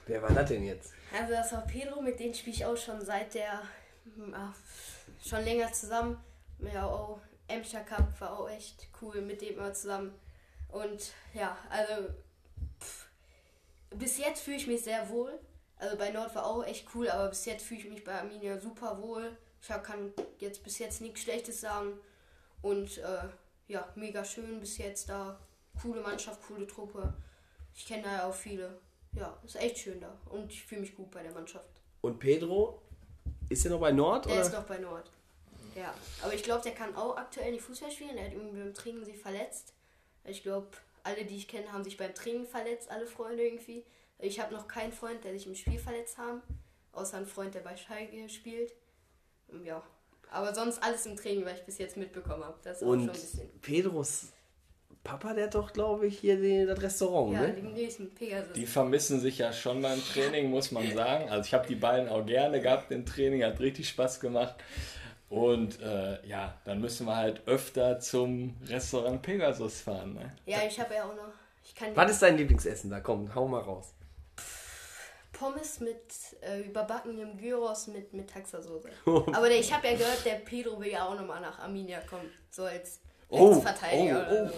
[0.07, 0.93] Wer war das denn jetzt?
[1.12, 3.62] Also das war Pedro, mit dem spiele ich auch schon seit der,
[4.17, 4.55] ja,
[5.25, 6.19] schon länger zusammen.
[6.59, 10.12] Ja, auch Emscher Cup war auch echt cool mit dem immer zusammen.
[10.68, 12.09] Und ja, also
[12.80, 13.09] pff,
[13.90, 15.38] bis jetzt fühle ich mich sehr wohl.
[15.78, 18.59] Also bei Nord war auch echt cool, aber bis jetzt fühle ich mich bei Arminia
[18.59, 19.36] super wohl.
[19.61, 21.99] Ich kann jetzt bis jetzt nichts Schlechtes sagen.
[22.62, 23.28] Und äh,
[23.68, 25.38] ja, mega schön bis jetzt da.
[25.80, 27.14] Coole Mannschaft, coole Truppe.
[27.74, 28.78] Ich kenne da ja auch viele.
[29.12, 30.16] Ja, ist echt schön da.
[30.26, 31.82] Und ich fühle mich gut bei der Mannschaft.
[32.01, 32.82] Und Pedro,
[33.49, 34.26] ist der noch bei Nord?
[34.26, 34.40] Oder?
[34.40, 35.11] ist noch bei Nord.
[35.77, 38.16] Ja, aber ich glaube, der kann auch aktuell nicht Fußball spielen.
[38.16, 39.74] Er hat irgendwie beim Training sich verletzt.
[40.24, 40.68] Ich glaube,
[41.05, 43.85] alle, die ich kenne, haben sich beim Training verletzt, alle Freunde irgendwie.
[44.18, 46.41] Ich habe noch keinen Freund, der sich im Spiel verletzt haben.
[46.93, 48.72] Außer ein Freund, der bei Schalke spielt.
[49.64, 49.83] Ja.
[50.31, 52.59] Aber sonst alles im Training, was ich bis jetzt mitbekommen habe.
[52.62, 53.61] Das ist auch schon Und ein bisschen.
[53.61, 54.33] Pedros
[55.07, 57.53] Papa, der hat doch, glaube ich, hier den, das Restaurant, Ja, ne?
[57.53, 58.55] dem nächsten Pegasus.
[58.55, 61.31] Die vermissen sich ja schon beim Training, muss man sagen.
[61.31, 64.57] Also ich habe die beiden auch gerne gehabt im Training, hat richtig Spaß gemacht.
[65.29, 70.14] Und äh, ja, dann müssen wir halt öfter zum Restaurant Pegasus fahren.
[70.14, 70.33] Ne?
[70.47, 71.33] Ja, ich habe ja auch noch.
[71.64, 73.01] Ich kann Was ist dein Lieblingsessen da?
[73.01, 73.93] Komm, hau mal raus.
[75.33, 75.99] Pommes mit
[76.41, 78.89] äh, überbackenem Gyros mit, mit Taxasoße.
[79.05, 82.31] Aber der, ich habe ja gehört, der Pedro will ja auch nochmal nach Arminia kommen.
[82.51, 84.55] So als Oh, Rechtsverteidiger oh, so.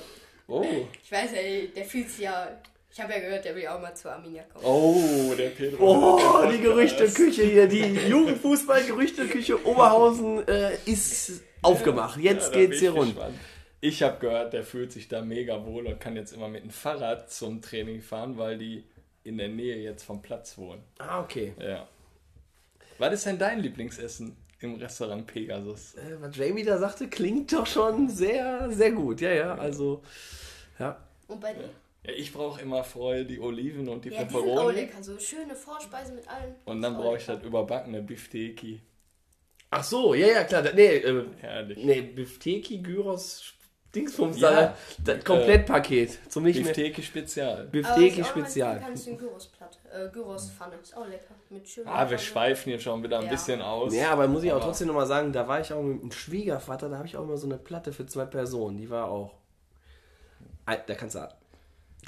[0.55, 2.49] Oh, Ich weiß ja, der fühlt sich ja.
[2.91, 4.64] Ich habe ja gehört, der will ja auch mal zu Arminia kommen.
[4.64, 5.76] oh, der Pedro.
[6.16, 12.18] Oh, die Gerüchteküche hier, die Jugendfußball-Gerüchteküche Oberhausen äh, ist aufgemacht.
[12.18, 13.14] Jetzt Ja, geht's hier ich rund.
[13.14, 13.36] gespannt.
[13.80, 16.70] Ich habe gehört, der fühlt sich da mega wohl und kann jetzt immer mit dem
[16.70, 18.84] Fahrrad zum Training fahren, weil die
[19.22, 20.82] in der Nähe jetzt vom Platz wohnen.
[20.99, 21.53] Ah, okay.
[21.61, 21.86] Ja.
[22.99, 25.95] Was ist denn dein Lieblingsessen im Restaurant Pegasus?
[25.95, 29.20] Äh, was Jamie da sagte, klingt doch schon sehr, sehr gut.
[29.20, 30.03] Ja, ja, also,
[30.80, 30.97] ja.
[31.28, 31.68] Und bei dir?
[32.05, 34.74] Ja, ich brauche immer voll die Oliven und die Ja, die sind auch Peperoni.
[34.74, 35.03] lecker.
[35.03, 36.55] So schöne Vorspeise mit allem.
[36.64, 38.80] Und dann auch brauche ich das überbackene Bifteki.
[39.70, 40.62] Ach so, ja, ja, klar.
[40.62, 41.78] da- Nee, äh, Herrlich.
[41.84, 43.53] nee Bifteki, Gyros,
[43.94, 44.76] Dingsbums, Ja, da,
[45.16, 46.18] das Komplettpaket.
[46.30, 46.62] Zum nicht.
[46.62, 47.66] Bifteki Spezial.
[47.66, 48.76] Bifteki auch Spezial.
[48.76, 49.78] empfehlen kann, ist die Gyrosplatte.
[49.92, 50.76] Äh, Gyrospfanne.
[50.82, 51.34] Ist auch lecker.
[51.51, 52.18] Mit schönen Ah, wir Pfanne.
[52.18, 53.30] schweifen hier schon wieder ein Ja.
[53.30, 53.94] bisschen aus.
[53.94, 56.12] Ja, aber muss ich auch Aber- trotzdem nochmal sagen, da war ich auch mit dem
[56.12, 59.34] Schwiegervater, da habe ich auch immer so eine Platte für zwei Personen, die war auch.
[60.66, 61.28] Da kannst du.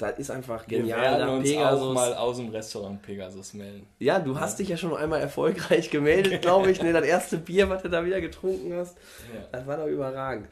[0.01, 1.01] Das ist einfach Wir genial.
[1.01, 1.93] werden da uns auch Pegasus.
[1.93, 3.87] mal aus dem Restaurant Pegasus melden.
[3.99, 6.81] Ja, du hast dich ja schon einmal erfolgreich gemeldet, glaube ich.
[6.83, 8.97] ne, das erste Bier, was du da wieder getrunken hast,
[9.33, 9.47] Ja.
[9.51, 10.47] das war doch überragend.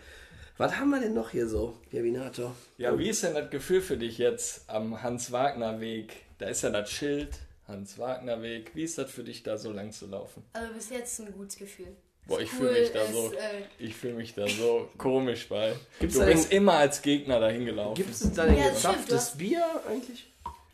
[0.57, 2.53] Was haben wir denn noch hier so, Javinator?
[2.77, 6.13] Ja, wie ist denn das Gefühl für dich jetzt am Hans-Wagner-Weg?
[6.37, 7.29] Da ist ja das Schild,
[7.67, 8.71] Hans-Wagner-Weg.
[8.75, 10.43] Wie ist das für dich, da so lang zu laufen?
[10.53, 11.95] Also bis jetzt ein gutes Gefühl.
[12.29, 13.37] Boah, ich Ist fühle cool, mich da ist, so, äh,
[13.79, 15.75] ich fühle mich da so komisch bei.
[15.99, 17.95] Gibt's du bist immer als Gegner dahin gelaufen.
[17.95, 20.25] Gibt es da denn Ja, hast- Bier eigentlich?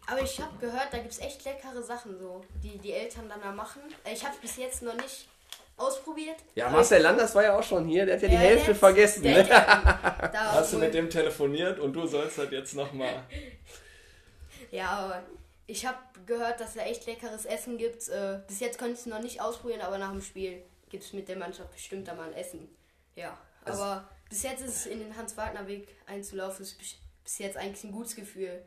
[0.08, 3.42] Aber ich habe gehört, da gibt es echt leckere Sachen so, die die Eltern dann
[3.42, 3.82] da machen.
[4.04, 5.28] Äh, Ich habe bis jetzt noch nicht
[5.78, 6.36] ausprobiert.
[6.54, 9.24] Ja, Marcel Landers war ja auch schon hier, der hat ja die Hälfte der- vergessen.
[9.24, 9.44] der- Ne?
[9.46, 13.24] der- da Hast du mit dem telefoniert und du sollst das jetzt nochmal.
[14.72, 15.24] Ja, aber
[15.68, 18.08] ich habe gehört, dass es da echt leckeres Essen gibt.
[18.10, 20.62] Äh, bis jetzt konnte ich es noch nicht ausprobieren, aber nach dem Spiel
[20.96, 22.70] gibt es mit der Mannschaft bestimmt da mal ein Essen.
[23.16, 27.84] Ja, Also aber bis jetzt ist es in den Hans-Wagner-Weg einzulaufen, ist bis- jetzt eigentlich
[27.84, 28.64] ein gutes Gefühl.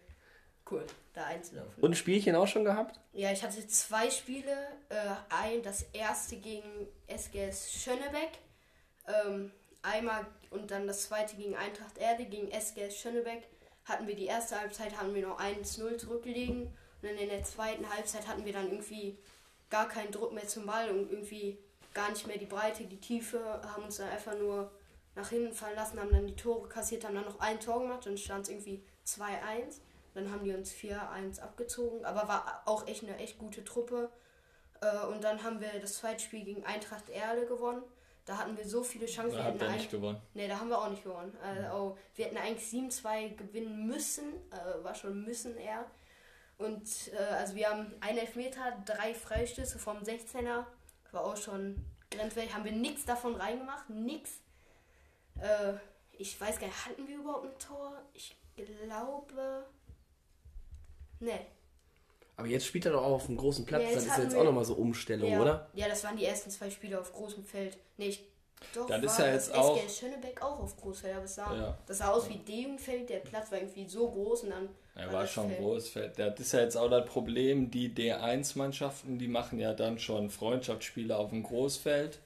[0.70, 1.82] Cool, da einzulaufen.
[1.82, 3.00] Und ein Spielchen auch schon gehabt?
[3.14, 4.52] Ja, ich hatte zwei Spiele.
[4.90, 8.32] Äh, ein, das erste gegen SGS Schönebeck.
[9.06, 9.50] Ähm,
[9.80, 12.26] einmal und dann das zweite gegen Eintracht Erde.
[12.26, 13.48] Gegen SGS Schönebeck
[13.86, 16.64] hatten wir die erste Halbzeit, haben wir noch 1-0 zurückgelegen.
[16.66, 19.16] Und dann in der zweiten Halbzeit hatten wir dann irgendwie
[19.70, 21.58] gar keinen Druck mehr zum Ball und irgendwie
[21.98, 23.40] gar nicht mehr die Breite, die Tiefe,
[23.74, 24.70] haben uns dann einfach nur
[25.16, 28.06] nach hinten fallen lassen, haben dann die Tore kassiert, haben dann noch ein Tor gemacht
[28.06, 29.80] und stand es irgendwie 2-1.
[30.14, 34.10] Dann haben die uns 4-1 abgezogen, aber war auch echt eine echt gute Truppe.
[34.80, 37.82] Äh, und dann haben wir das zweite Spiel gegen Eintracht Erle gewonnen.
[38.26, 39.36] Da hatten wir so viele Chancen.
[39.38, 40.20] Da wir ihr ein- nicht gewonnen.
[40.34, 41.36] Nee, da haben wir auch nicht gewonnen.
[41.42, 44.34] Also, wir hätten eigentlich 7-2 gewinnen müssen.
[44.52, 45.84] Äh, war schon müssen eher.
[46.58, 46.88] Und
[47.40, 50.66] also wir haben einen Elfmeter, drei Freistöße vom 16er.
[51.12, 52.54] War auch schon grenzwertig.
[52.54, 53.88] Haben wir nichts davon reingemacht.
[53.90, 54.30] Nix.
[55.40, 55.74] Äh,
[56.12, 57.92] ich weiß gar nicht, hatten wir überhaupt ein Tor?
[58.12, 59.64] Ich glaube.
[61.20, 61.40] Nee.
[62.36, 63.82] Aber jetzt spielt er doch auch auf dem großen Platz.
[63.82, 65.68] Ja, das ist hatten jetzt auch nochmal so Umstellung, ja, oder?
[65.74, 67.76] Ja, das waren die ersten zwei Spiele auf großem Feld.
[67.96, 68.24] Nee, ich,
[68.74, 71.34] doch, Das ist war ja jetzt das auch- SGS Schönebeck auch auf Großfeld, aber es
[71.34, 71.78] sah, Ja.
[71.86, 75.26] das sah aus wie D-Jugendfeld, der Platz war irgendwie so groß und dann Er war
[75.26, 75.88] schon Feld- groß.
[75.90, 76.18] Feld.
[76.18, 81.16] Das ist ja jetzt auch das Problem, die D1-Mannschaften, die machen ja dann schon Freundschaftsspiele
[81.16, 82.18] auf dem Großfeld.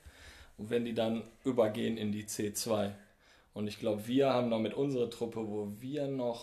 [0.58, 2.90] Und wenn die dann übergehen in die C2.
[3.54, 6.40] Und ich glaube, wir haben noch mit unserer Truppe, wo wir noch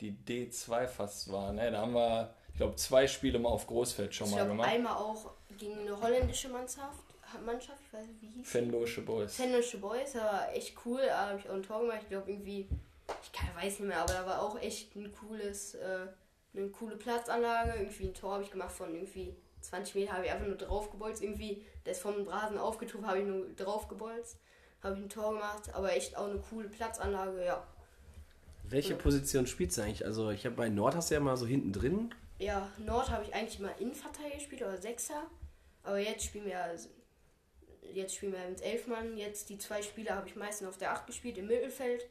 [0.00, 4.14] die D2 fast waren, ne, da haben wir, ich glaube, zwei Spiele mal auf Großfeld
[4.14, 4.68] schon Ich mal glaube gemacht.
[4.70, 7.00] einmal auch gegen eine holländische Mannschaft,
[7.44, 8.48] Mannschaft ich weiß nicht, wie hieß?
[8.48, 9.34] Fendosche Boys.
[9.36, 12.68] Fennische Boys, war echt cool, da habe ich auch ein Tor gemacht, ich glaube irgendwie,
[13.22, 16.06] ich kann, weiß nicht mehr, aber da war auch echt ein cooles, äh,
[16.54, 20.32] eine coole Platzanlage, irgendwie ein Tor habe ich gemacht von irgendwie 20 Meter, habe ich
[20.32, 24.38] einfach nur draufgebolzt, irgendwie, der ist vom Rasen aufgetuft, habe ich nur draufgebolzt,
[24.82, 27.66] habe ich ein Tor gemacht, aber echt auch eine coole Platzanlage, ja.
[28.64, 30.04] Welche Position spielst du eigentlich?
[30.04, 32.12] Also ich habe bei Nord hast du ja mal so hinten drin.
[32.38, 35.22] Ja, Nord habe ich eigentlich immer Innenverteidiger gespielt oder Sechser.
[35.84, 36.76] Aber jetzt spielen wir
[37.92, 39.16] jetzt spielen wir mit Elfmann.
[39.16, 42.06] Jetzt die zwei Spiele habe ich meistens auf der 8 gespielt im Mittelfeld.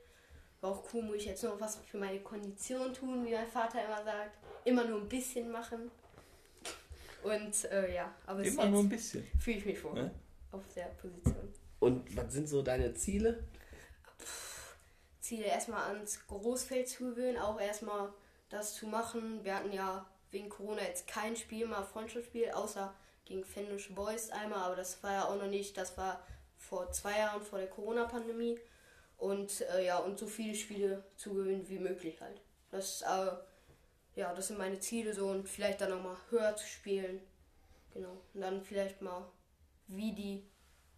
[0.65, 4.03] Auch cool, muss ich jetzt noch was für meine Kondition tun, wie mein Vater immer
[4.03, 4.37] sagt.
[4.63, 5.91] Immer nur ein bisschen machen.
[7.23, 9.25] Und äh, ja, aber Immer nur ein bisschen.
[9.39, 10.11] fühle ich mich vor Ne?
[10.51, 11.53] auf der Position.
[11.79, 13.43] Und was sind so deine Ziele?
[15.19, 18.09] Ziele erstmal ans Großfeld zu gewöhnen, auch erstmal
[18.49, 19.43] das zu machen.
[19.43, 22.93] Wir hatten ja wegen Corona jetzt kein Spiel, mal Freundschaftsspiel, außer
[23.25, 26.21] gegen Fennische Boys einmal, aber das war ja auch noch nicht, das war
[26.57, 28.59] vor zwei Jahren vor der Corona-Pandemie.
[29.17, 32.41] Und äh, ja, und so viele Spiele zu gewinnen wie möglich halt.
[32.71, 37.21] Das, äh, ja, das sind meine Ziele so und vielleicht dann nochmal höher zu spielen.
[37.93, 38.21] Genau.
[38.33, 39.25] Und dann vielleicht mal
[39.87, 40.43] wie die,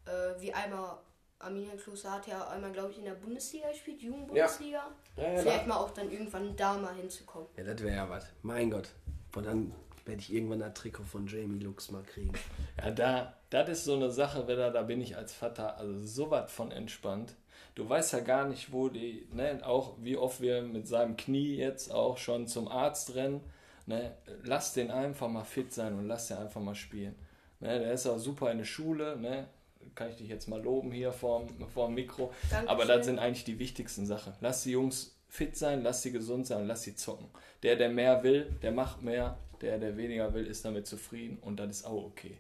[0.06, 0.98] äh, wie einmal
[1.40, 4.92] Arminia Kloster hat ja einmal, glaube ich, in der Bundesliga gespielt, Jugendbundesliga.
[5.16, 7.48] Ja, ja, Vielleicht mal auch dann irgendwann da mal hinzukommen.
[7.56, 8.26] Ja, das wäre ja was.
[8.42, 8.90] Mein Gott.
[9.36, 9.72] Und dann
[10.06, 12.34] werde ich irgendwann ein Trikot von Jamie Lux mal kriegen.
[12.78, 16.32] Ja, da, das ist so eine Sache, Wedder, da bin ich als Vater also so
[16.32, 17.36] was von entspannt.
[17.78, 21.58] Du weißt ja gar nicht, wo die, ne, auch wie oft wir mit seinem Knie
[21.58, 23.40] jetzt auch schon zum Arzt rennen.
[23.86, 27.14] Ne, lass den einfach mal fit sein und lass den einfach mal spielen.
[27.60, 29.46] Ne, der ist auch super in der Schule, ne,
[29.94, 32.34] kann ich dich jetzt mal loben hier vorm, vorm Mikro.
[32.50, 32.68] Dankeschön.
[32.68, 34.34] Aber das sind eigentlich die wichtigsten Sachen.
[34.42, 37.28] Lass die Jungs fit sein, lass sie gesund sein lass sie zocken.
[37.62, 39.38] Der, der mehr will, der macht mehr.
[39.62, 42.40] Der, der weniger will, ist damit zufrieden und das ist auch okay.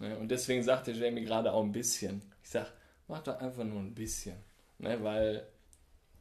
[0.00, 0.18] Ne?
[0.18, 2.20] Und deswegen sagte Jamie gerade auch ein bisschen.
[2.42, 2.74] Ich sag,
[3.08, 4.36] mach doch einfach nur ein bisschen.
[4.78, 5.02] Ne?
[5.02, 5.46] Weil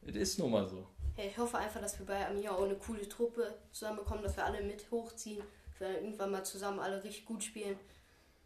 [0.05, 0.87] es ist nun mal so.
[1.17, 4.45] Ja, ich hoffe einfach, dass wir bei Arminia auch eine coole Truppe zusammenbekommen, dass wir
[4.45, 5.41] alle mit hochziehen,
[5.71, 7.77] dass wir dann irgendwann mal zusammen alle richtig gut spielen.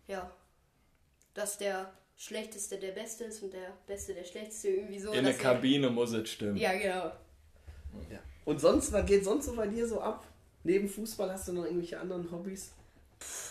[0.07, 0.32] Ja,
[1.34, 5.12] dass der Schlechteste der Beste ist und der Beste der Schlechteste irgendwie so.
[5.12, 6.57] In der er- Kabine muss es stimmen.
[6.57, 7.12] Ja, genau.
[8.12, 8.20] Ja.
[8.45, 10.26] Und sonst, was geht sonst so bei dir so ab?
[10.64, 12.72] Neben Fußball hast du noch irgendwelche anderen Hobbys?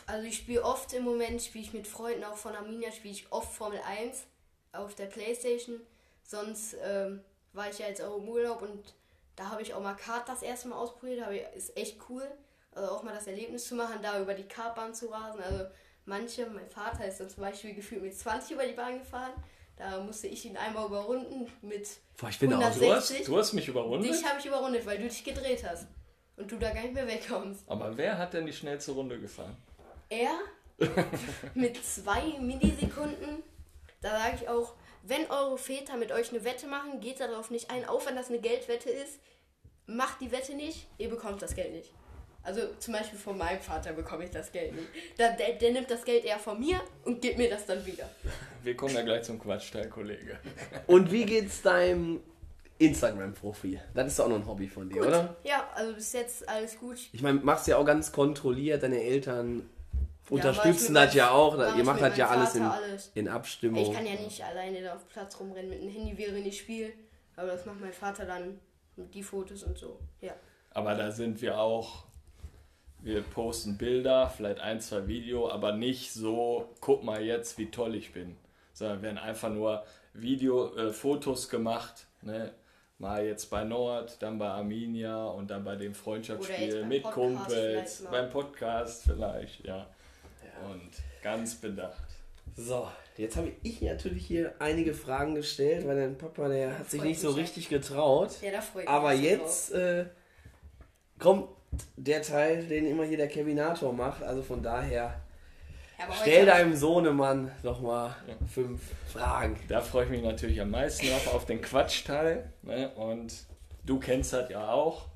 [0.06, 3.30] Also ich spiele oft im Moment, spiele ich mit Freunden auch von Arminia, spiele ich
[3.32, 4.24] oft Formel 1
[4.72, 5.80] auf der Playstation.
[6.28, 7.22] Sonst ähm,
[7.54, 8.94] war ich ja jetzt auch im Urlaub und
[9.34, 11.26] da habe ich auch mal Kart das erste Mal ausprobiert.
[11.32, 12.22] Ich, ist echt cool.
[12.72, 15.40] Also auch mal das Erlebnis zu machen, da über die Kartbahn zu rasen.
[15.40, 15.64] Also
[16.04, 19.32] manche, mein Vater ist dann zum Beispiel gefühlt mit 20 über die Bahn gefahren.
[19.76, 22.80] Da musste ich ihn einmal überrunden mit Boah, ich bin da auch so.
[22.80, 23.26] Du hast, 60.
[23.26, 24.12] du hast mich überrundet.
[24.12, 25.86] Dich habe ich überrundet, weil du dich gedreht hast.
[26.36, 27.64] Und du da gar nicht mehr wegkommst.
[27.66, 29.56] Aber wer hat denn die schnellste Runde gefahren?
[30.10, 30.38] Er
[31.54, 33.42] mit zwei Millisekunden.
[34.00, 37.70] Da sage ich auch, wenn eure Väter mit euch eine Wette machen, geht darauf nicht
[37.70, 39.18] ein, auch wenn das eine Geldwette ist.
[39.86, 41.92] Macht die Wette nicht, ihr bekommt das Geld nicht.
[42.42, 44.88] Also zum Beispiel von meinem Vater bekomme ich das Geld nicht.
[45.18, 48.08] Der, der, der nimmt das Geld eher von mir und gibt mir das dann wieder.
[48.62, 50.38] Wir kommen ja gleich zum Quatschteil, Kollege.
[50.86, 52.20] Und wie geht's deinem
[52.78, 53.80] Instagram-Profil?
[53.94, 55.36] Das ist auch noch ein Hobby von dir, oder?
[55.42, 56.98] Ja, also bis jetzt alles gut.
[57.12, 59.68] Ich meine, machst ja auch ganz kontrolliert, deine Eltern
[60.30, 61.76] unterstützen ich das mit ja auch.
[61.76, 63.10] Ihr macht das ja alles in, alles.
[63.14, 63.82] in Abstimmung.
[63.82, 66.58] Ich kann ja nicht alleine da auf dem Platz rumrennen mit einem Handy, während ich
[66.58, 66.92] spiele.
[67.36, 68.58] Aber das macht mein Vater dann
[68.96, 69.98] mit die Fotos und so.
[70.20, 70.34] Ja.
[70.72, 72.04] Aber da sind wir auch
[73.00, 77.94] wir posten Bilder, vielleicht ein, zwei Video, aber nicht so, guck mal jetzt, wie toll
[77.94, 78.36] ich bin.
[78.72, 82.52] Sondern werden einfach nur Video, äh, Fotos gemacht, ne?
[83.00, 88.04] Mal jetzt bei Nord, dann bei Arminia und dann bei dem Freundschaftsspiel mit Podcast Kumpels,
[88.10, 89.86] beim Podcast vielleicht, ja.
[90.70, 90.90] Und
[91.22, 92.04] ganz bedacht.
[92.56, 97.00] So, jetzt habe ich natürlich hier einige Fragen gestellt, weil dein Papa, der hat sich
[97.00, 97.36] freut nicht so ja.
[97.36, 98.30] richtig getraut.
[98.42, 100.06] Ja, da freue ich Aber mich jetzt äh,
[101.18, 101.48] kommt
[101.96, 104.22] der Teil, den immer hier der Kevinator macht.
[104.22, 105.20] Also von daher,
[105.98, 108.16] Ja, stell deinem Sohnemann doch mal
[108.52, 108.80] fünf
[109.12, 109.58] Fragen.
[109.68, 112.52] Da freue ich mich natürlich am meisten drauf, auf den Quatschteil.
[112.62, 112.90] Ne?
[112.94, 113.34] Und
[113.84, 115.06] du kennst das ja auch.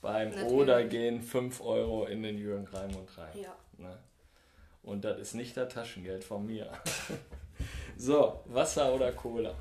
[0.00, 0.52] Beim Natürlich.
[0.52, 3.38] Oder gehen 5 Euro in den Jürgen Raimund rein.
[3.38, 3.54] Ja.
[3.76, 3.98] Ne?
[4.82, 6.70] Und das ist nicht das Taschengeld von mir.
[7.96, 9.54] so, Wasser oder Cola?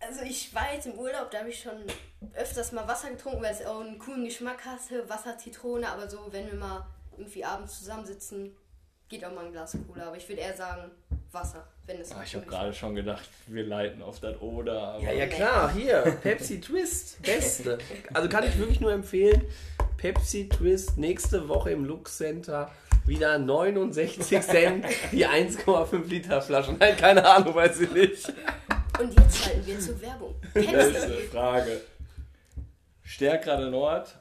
[0.00, 1.84] Also ich war jetzt im Urlaub, da habe ich schon
[2.34, 5.08] öfters mal Wasser getrunken, weil es auch einen coolen Geschmack hatte.
[5.08, 8.54] Wasser, Zitrone, aber so, wenn wir mal irgendwie abends zusammensitzen,
[9.08, 10.08] geht auch mal ein Glas Cola.
[10.08, 10.90] Aber ich würde eher sagen
[11.32, 14.94] Wasser, wenn es Ah, ich habe gerade schon gedacht, wir leiten auf das Oder.
[14.94, 17.78] Aber Ja, ja klar, hier, Pepsi Twist, beste.
[18.12, 19.42] Also kann ich wirklich nur empfehlen,
[20.04, 22.70] Pepsi Twist nächste Woche im Lux Center
[23.06, 26.74] wieder 69 Cent die 1,5 Liter Flasche.
[26.74, 28.28] Nein, keine Ahnung, weiß ich nicht.
[29.00, 30.34] Und jetzt schalten wir zur Werbung.
[30.52, 31.28] Pepsi.
[31.32, 31.80] Frage.
[33.02, 34.14] Stärkrade Nord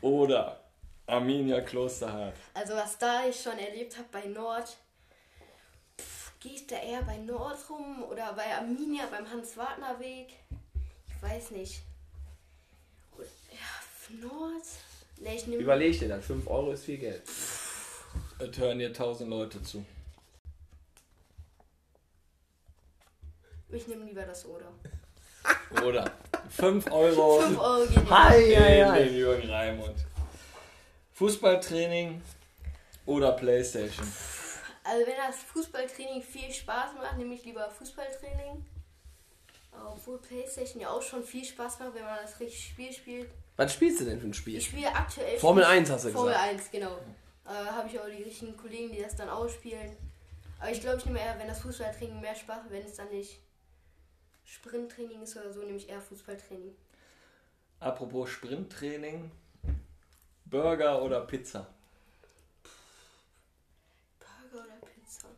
[0.00, 0.62] oder
[1.06, 2.36] Arminia Klosterhardt?
[2.54, 4.78] Also was da ich schon erlebt habe bei Nord,
[6.00, 10.28] pff, gehe ich da eher bei Nord rum oder bei Arminia beim Hans-Wagner-Weg?
[11.08, 11.82] Ich weiß nicht.
[13.52, 14.64] Ja, Nord?
[15.18, 17.22] Ne, ich nehme Überleg dir das, 5 Euro ist viel Geld.
[18.38, 19.84] Es hören hier 1000 Leute zu.
[23.70, 24.72] ich nehm lieber das Oder.
[25.84, 26.10] Oder
[26.50, 29.04] 5 Euro 5 Euro in hi, hi.
[29.04, 30.06] den Jürgen Raimund.
[31.14, 32.22] Fußballtraining
[33.06, 34.06] oder Playstation?
[34.84, 38.64] Also wenn das Fußballtraining viel Spaß macht, nehme ich lieber Fußballtraining.
[39.72, 43.30] Obwohl Playstation ja auch schon viel Spaß macht, wenn man das richtige Spiel spielt.
[43.56, 44.56] Was spielst du denn für ein Spiel?
[44.58, 45.38] Ich spiele aktuell.
[45.38, 46.48] Formel spiel- 1 hast du Formel gesagt.
[46.50, 46.98] 1, genau.
[47.46, 49.96] Äh, Habe ich auch die richtigen Kollegen, die das dann ausspielen.
[50.58, 53.08] Aber ich glaube, ich nehme eher, wenn das Fußballtraining mehr Spaß macht, wenn es dann
[53.10, 53.38] nicht
[54.44, 56.74] Sprinttraining ist oder so, nehme ich eher Fußballtraining.
[57.80, 59.30] Apropos Sprinttraining,
[60.46, 61.66] Burger oder Pizza?
[64.18, 65.28] Burger oder Pizza?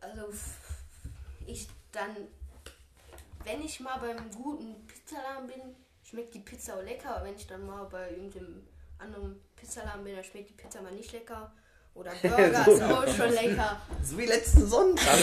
[0.00, 0.28] Also,
[1.46, 2.16] ich dann,
[3.44, 5.60] wenn ich mal beim guten Pizzaladen bin,
[6.14, 7.16] schmeckt die Pizza auch lecker.
[7.16, 8.62] Aber wenn ich dann mal bei irgendeinem
[8.98, 11.52] anderen Pizzaladen bin, dann schmeckt die Pizza mal nicht lecker.
[11.94, 13.80] Oder Burger ist auch schon lecker.
[14.02, 15.18] So wie letzten Sonntag.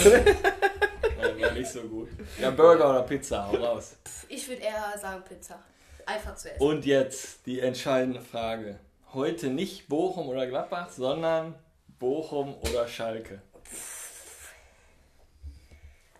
[1.20, 2.08] Ja, war nicht so gut.
[2.38, 3.96] Ja, Burger oder Pizza, hau raus.
[4.28, 5.58] Ich würde eher sagen Pizza.
[6.04, 6.62] Einfach zu essen.
[6.62, 8.78] Und jetzt die entscheidende Frage.
[9.14, 11.54] Heute nicht Bochum oder Gladbach, sondern
[11.98, 13.40] Bochum oder Schalke.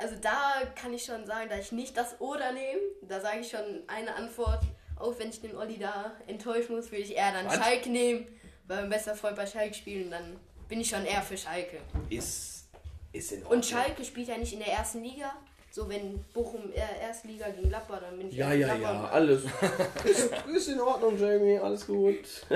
[0.02, 2.80] Also da kann ich schon sagen, dass ich nicht das Oder nehme.
[3.02, 4.62] Da sage ich schon eine Antwort.
[4.98, 7.56] Auch wenn ich den Olli da enttäuschen muss, würde ich eher dann Was?
[7.56, 8.26] Schalke nehmen.
[8.66, 10.36] Weil mein bester Freund bei Schalke spielt und dann
[10.68, 11.78] bin ich schon eher für Schalke.
[12.10, 12.66] ist,
[13.12, 13.58] ist in Ordnung.
[13.58, 15.32] Und Schalke spielt ja nicht in der ersten Liga.
[15.70, 19.04] So wenn Bochum äh, erste Liga gegen Gladbach, dann bin ich Ja, ja, Gladbach.
[19.04, 19.42] ja, alles.
[20.04, 22.46] ist, ist in Ordnung, Jamie, alles gut.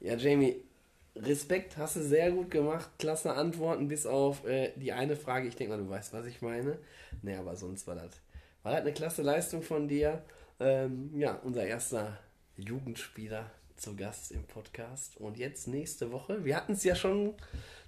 [0.00, 0.62] Ja, Jamie,
[1.22, 2.90] Respekt, hast du sehr gut gemacht.
[2.98, 5.48] Klasse Antworten, bis auf äh, die eine Frage.
[5.48, 6.78] Ich denke mal, du weißt, was ich meine.
[7.22, 8.10] Ne, aber sonst war das,
[8.62, 10.22] war eine klasse Leistung von dir.
[10.58, 12.18] Ähm, ja, unser erster
[12.56, 15.16] Jugendspieler zu Gast im Podcast.
[15.16, 16.44] Und jetzt nächste Woche.
[16.44, 17.34] Wir hatten es ja schon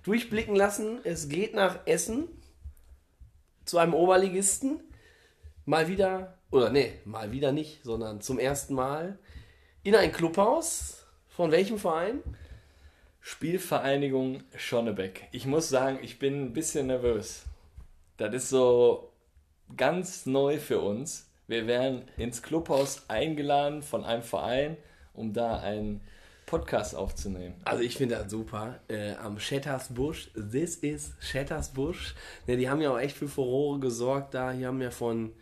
[0.02, 1.00] durchblicken lassen.
[1.04, 2.28] Es geht nach Essen
[3.64, 4.80] zu einem Oberligisten
[5.64, 9.18] mal wieder, oder nee, mal wieder nicht, sondern zum ersten Mal
[9.82, 10.98] in ein Clubhaus.
[11.28, 12.20] Von welchem Verein?
[13.24, 15.28] Spielvereinigung Schonnebeck.
[15.30, 17.44] Ich muss sagen, ich bin ein bisschen nervös.
[18.16, 19.12] Das ist so
[19.76, 21.30] ganz neu für uns.
[21.46, 24.76] Wir werden ins Clubhaus eingeladen von einem Verein,
[25.14, 26.00] um da einen
[26.46, 27.54] Podcast aufzunehmen.
[27.64, 28.80] Also ich finde das super.
[28.88, 32.16] Äh, am Shattersbusch, this is Shattersbusch.
[32.48, 34.50] Ne, die haben ja auch echt für Furore gesorgt da.
[34.50, 35.32] Hier haben ja von,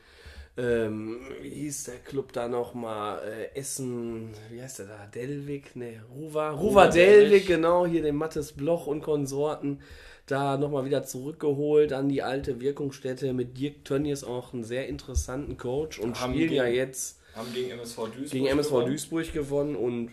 [0.61, 3.21] ähm, wie hieß der Club da nochmal,
[3.55, 5.75] äh, Essen, wie heißt der da, Delvik?
[5.77, 7.47] Ne, Ruva, Ruva Delvik.
[7.47, 9.81] genau, hier den Mattes Bloch und Konsorten.
[10.27, 15.57] Da nochmal wieder zurückgeholt an die alte Wirkungsstätte mit Dirk Tönnies, auch einen sehr interessanten
[15.57, 18.87] Coach und Haben spielen ja gegen- jetzt Haben gegen MSV Duisburg gegen MSV gewonnen.
[18.91, 20.11] Duisburg gewonnen und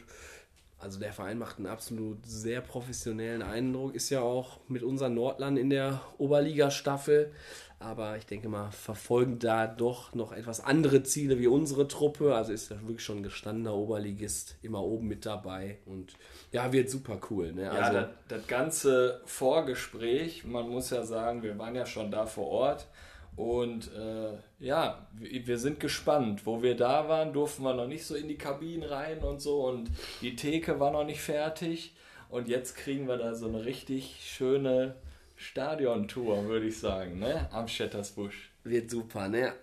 [0.80, 5.58] also der Verein macht einen absolut sehr professionellen Eindruck, ist ja auch mit unseren Nordland
[5.60, 7.32] in der Oberliga-Staffel.
[7.80, 12.34] Aber ich denke mal, verfolgen da doch noch etwas andere Ziele wie unsere Truppe.
[12.34, 15.78] Also ist ja wirklich schon ein gestandener Oberligist, immer oben mit dabei.
[15.86, 16.14] Und
[16.52, 17.54] ja, wird super cool.
[17.54, 17.64] Ne?
[17.64, 22.26] Ja, Also, das, das ganze Vorgespräch, man muss ja sagen, wir waren ja schon da
[22.26, 22.88] vor Ort
[23.36, 26.48] und äh, ja, wir wir sind gespannt.
[26.48, 29.68] Wo wir da waren, durften wir noch nicht so in die Kabinen rein und so
[29.68, 31.96] und die Theke war noch nicht fertig
[32.30, 34.96] und jetzt kriegen wir da so eine richtig schöne
[35.38, 37.48] Stadiontour, würde ich sagen, ne?
[37.52, 38.50] am Schettersbusch.
[38.64, 39.30] wird super.
[39.30, 39.54] Ne?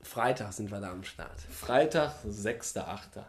[0.00, 1.40] Freitag sind wir da am Start.
[1.50, 3.22] Freitag, 6.8.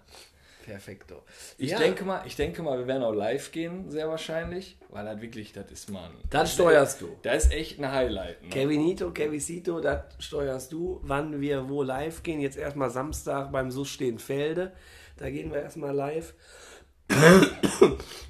[0.64, 1.24] Perfekto.
[1.58, 1.78] Ich Ja.
[1.80, 5.52] denke mal, ich denke mal, wir werden auch live gehen, sehr wahrscheinlich, weil das wirklich,
[5.54, 7.16] das ist mal ein, Das steuerst du.
[7.22, 8.42] Das ist echt ein Highlight.
[8.42, 8.50] Ne?
[8.50, 12.40] Kevinito, Kevisito, das steuerst du, wann wir wo live gehen.
[12.40, 14.72] Jetzt erstmal Samstag beim SUS Stehenfelde.
[15.18, 16.34] Da gehen wir erstmal live.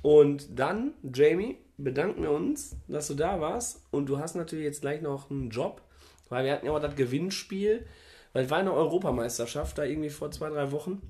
[0.01, 3.81] Und dann, Jamie, bedanken wir uns, dass du da warst.
[3.91, 5.81] Und du hast natürlich jetzt gleich noch einen Job,
[6.29, 7.85] weil wir hatten ja auch das Gewinnspiel.
[8.33, 11.01] Weil es war eine Europameisterschaft da irgendwie vor zwei, drei Wochen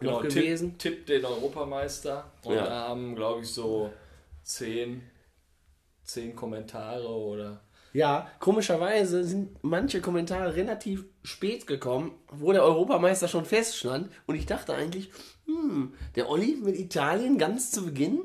[0.00, 0.78] noch Tipp- gewesen.
[0.78, 2.64] Tipp den Europameister und Ja.
[2.64, 3.90] da haben, glaube ich, so
[4.42, 5.02] zehn,
[6.04, 7.60] zehn Kommentare oder
[7.92, 14.10] Ja, komischerweise sind manche Kommentare relativ spät gekommen, wo der Europameister schon feststand.
[14.26, 15.10] Und ich dachte eigentlich,
[15.46, 18.20] hm, der Olli mit Italien ganz zu Beginn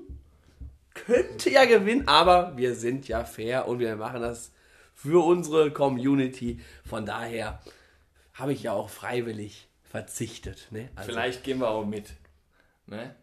[0.94, 4.52] könnte ja gewinnen, aber wir sind ja fair und wir machen das
[4.94, 6.60] für unsere Community.
[6.86, 7.62] Von daher
[8.34, 10.68] habe ich ja auch freiwillig verzichtet.
[10.72, 10.90] Ne?
[10.96, 12.12] Also, vielleicht gehen wir auch mit.
[12.88, 13.16] Ne?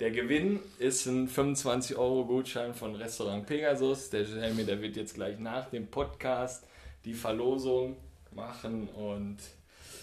[0.00, 4.10] Der Gewinn ist ein 25 Euro Gutschein von Restaurant Pegasus.
[4.10, 6.64] Der Jeremy, der wird jetzt gleich nach dem Podcast
[7.04, 7.96] die Verlosung
[8.32, 9.38] machen und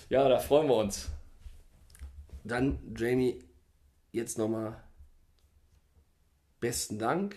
[0.10, 1.10] ja, da freuen wir uns.
[2.44, 3.44] Dann, Jamie,
[4.12, 4.84] jetzt nochmal
[6.66, 7.36] besten Dank.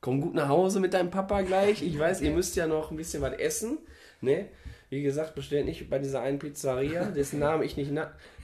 [0.00, 1.82] Komm gut nach Hause mit deinem Papa gleich.
[1.82, 3.78] Ich weiß, ihr müsst ja noch ein bisschen was essen.
[4.22, 4.46] Ne?
[4.88, 7.90] Wie gesagt, bestellt nicht bei dieser einen Pizzeria, dessen Namen ich nicht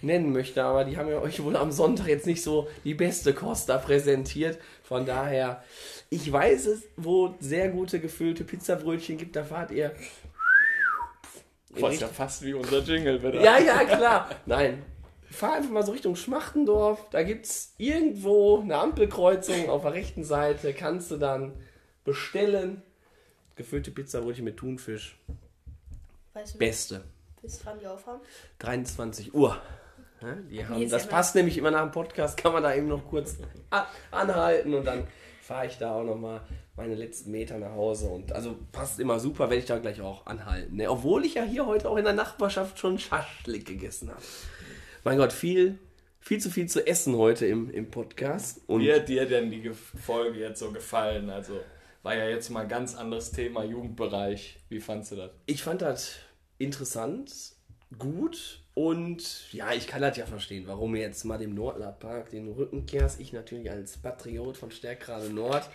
[0.02, 3.32] nennen möchte, aber die haben ja euch wohl am Sonntag jetzt nicht so die beste
[3.32, 4.58] Kost da präsentiert.
[4.82, 5.62] Von daher,
[6.10, 9.92] ich weiß es, wo sehr gute gefüllte Pizzabrötchen gibt, da fahrt ihr.
[11.70, 13.40] Was ja fast wie unser Jingle wieder.
[13.40, 14.28] Ja, ja, klar.
[14.44, 14.82] Nein.
[15.32, 17.08] Fahr einfach mal so Richtung Schmachtendorf.
[17.10, 20.74] Da gibt es irgendwo eine Ampelkreuzung auf der rechten Seite.
[20.74, 21.52] Kannst du dann
[22.04, 22.82] bestellen.
[23.56, 25.18] Gefüllte Pizzabrötchen mit Thunfisch.
[26.34, 27.04] Weißt du, Beste.
[27.42, 28.20] bis wann die aufhaben?
[28.60, 29.60] 23 Uhr.
[30.22, 32.86] Ja, die haben, das ja passt nämlich immer nach dem Podcast, kann man da eben
[32.86, 33.36] noch kurz
[34.10, 35.06] anhalten und dann
[35.42, 36.40] fahre ich da auch nochmal
[36.76, 38.08] meine letzten Meter nach Hause.
[38.08, 40.76] Und also passt immer super, werde ich da gleich auch anhalten.
[40.76, 40.88] Ne?
[40.88, 44.22] Obwohl ich ja hier heute auch in der Nachbarschaft schon Schaschlik gegessen habe.
[45.04, 45.78] Mein Gott, viel,
[46.20, 48.60] viel zu viel zu essen heute im, im Podcast.
[48.66, 51.28] Und Wie hat dir denn die Ge- Folge jetzt so gefallen?
[51.30, 51.60] Also
[52.02, 54.58] war ja jetzt mal ein ganz anderes Thema, Jugendbereich.
[54.68, 55.30] Wie fandst du das?
[55.46, 56.16] ich fand das
[56.58, 57.32] interessant,
[57.98, 62.86] gut und ja, ich kann das ja verstehen, warum jetzt mal dem Nordlerpark den Rücken
[62.86, 63.20] kehrst.
[63.20, 65.68] Ich natürlich als Patriot von Stärkrade Nord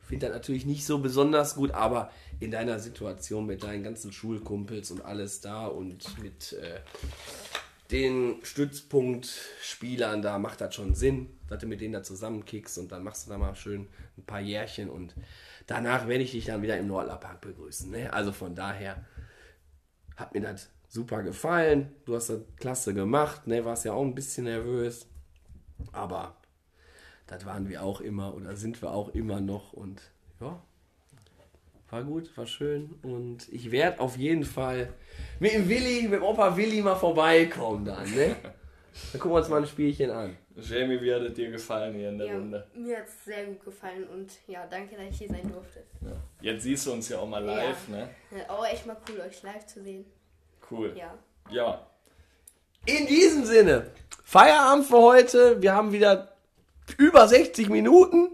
[0.00, 4.90] finde das natürlich nicht so besonders gut, aber in deiner Situation mit deinen ganzen Schulkumpels
[4.90, 6.80] und alles da und mit äh,
[7.90, 13.02] den Stützpunktspielern, da macht das schon Sinn, dass du mit denen da zusammenkickst und dann
[13.02, 15.14] machst du da mal schön ein paar Jährchen und
[15.66, 17.90] danach werde ich dich dann wieder im Nordlerpark begrüßen.
[17.90, 18.12] Ne?
[18.12, 19.04] Also von daher
[20.16, 21.92] hat mir das super gefallen.
[22.06, 23.64] Du hast das klasse gemacht, ne?
[23.64, 25.06] warst ja auch ein bisschen nervös,
[25.92, 26.36] aber
[27.26, 30.00] das waren wir auch immer oder sind wir auch immer noch und
[30.40, 30.62] ja,
[31.94, 34.92] war gut, war schön und ich werde auf jeden Fall
[35.38, 38.34] mit dem Willi, mit dem Opa Willi mal vorbeikommen dann, ne?
[39.12, 40.36] Dann gucken wir uns mal ein Spielchen an.
[40.56, 42.66] Jamie, wie hat es dir gefallen hier in der Ja, Runde?
[42.74, 45.82] mir hat es sehr gut gefallen und ja, danke, dass ich hier sein durfte.
[46.40, 48.08] Jetzt siehst du uns ja auch mal live, ne?
[48.36, 50.04] Ja, Auch echt mal cool, euch live zu sehen.
[50.70, 50.94] Cool.
[50.96, 51.16] Ja.
[51.50, 51.86] Ja.
[52.86, 53.86] In diesem Sinne,
[54.24, 55.60] Feierabend für heute.
[55.62, 56.36] Wir haben wieder
[56.98, 58.30] über 60 Minuten.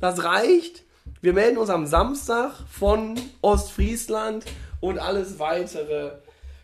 [0.00, 0.84] Das reicht.
[1.20, 4.44] Wir melden uns am Samstag von Ostfriesland
[4.80, 6.12] und alles weitere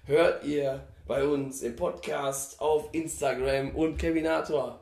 [0.05, 4.79] hört ihr bei uns im Podcast auf Instagram und Kevinator.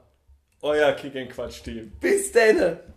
[0.60, 1.90] Euer Kick and Quatsch Team.
[2.00, 2.91] Bis denne!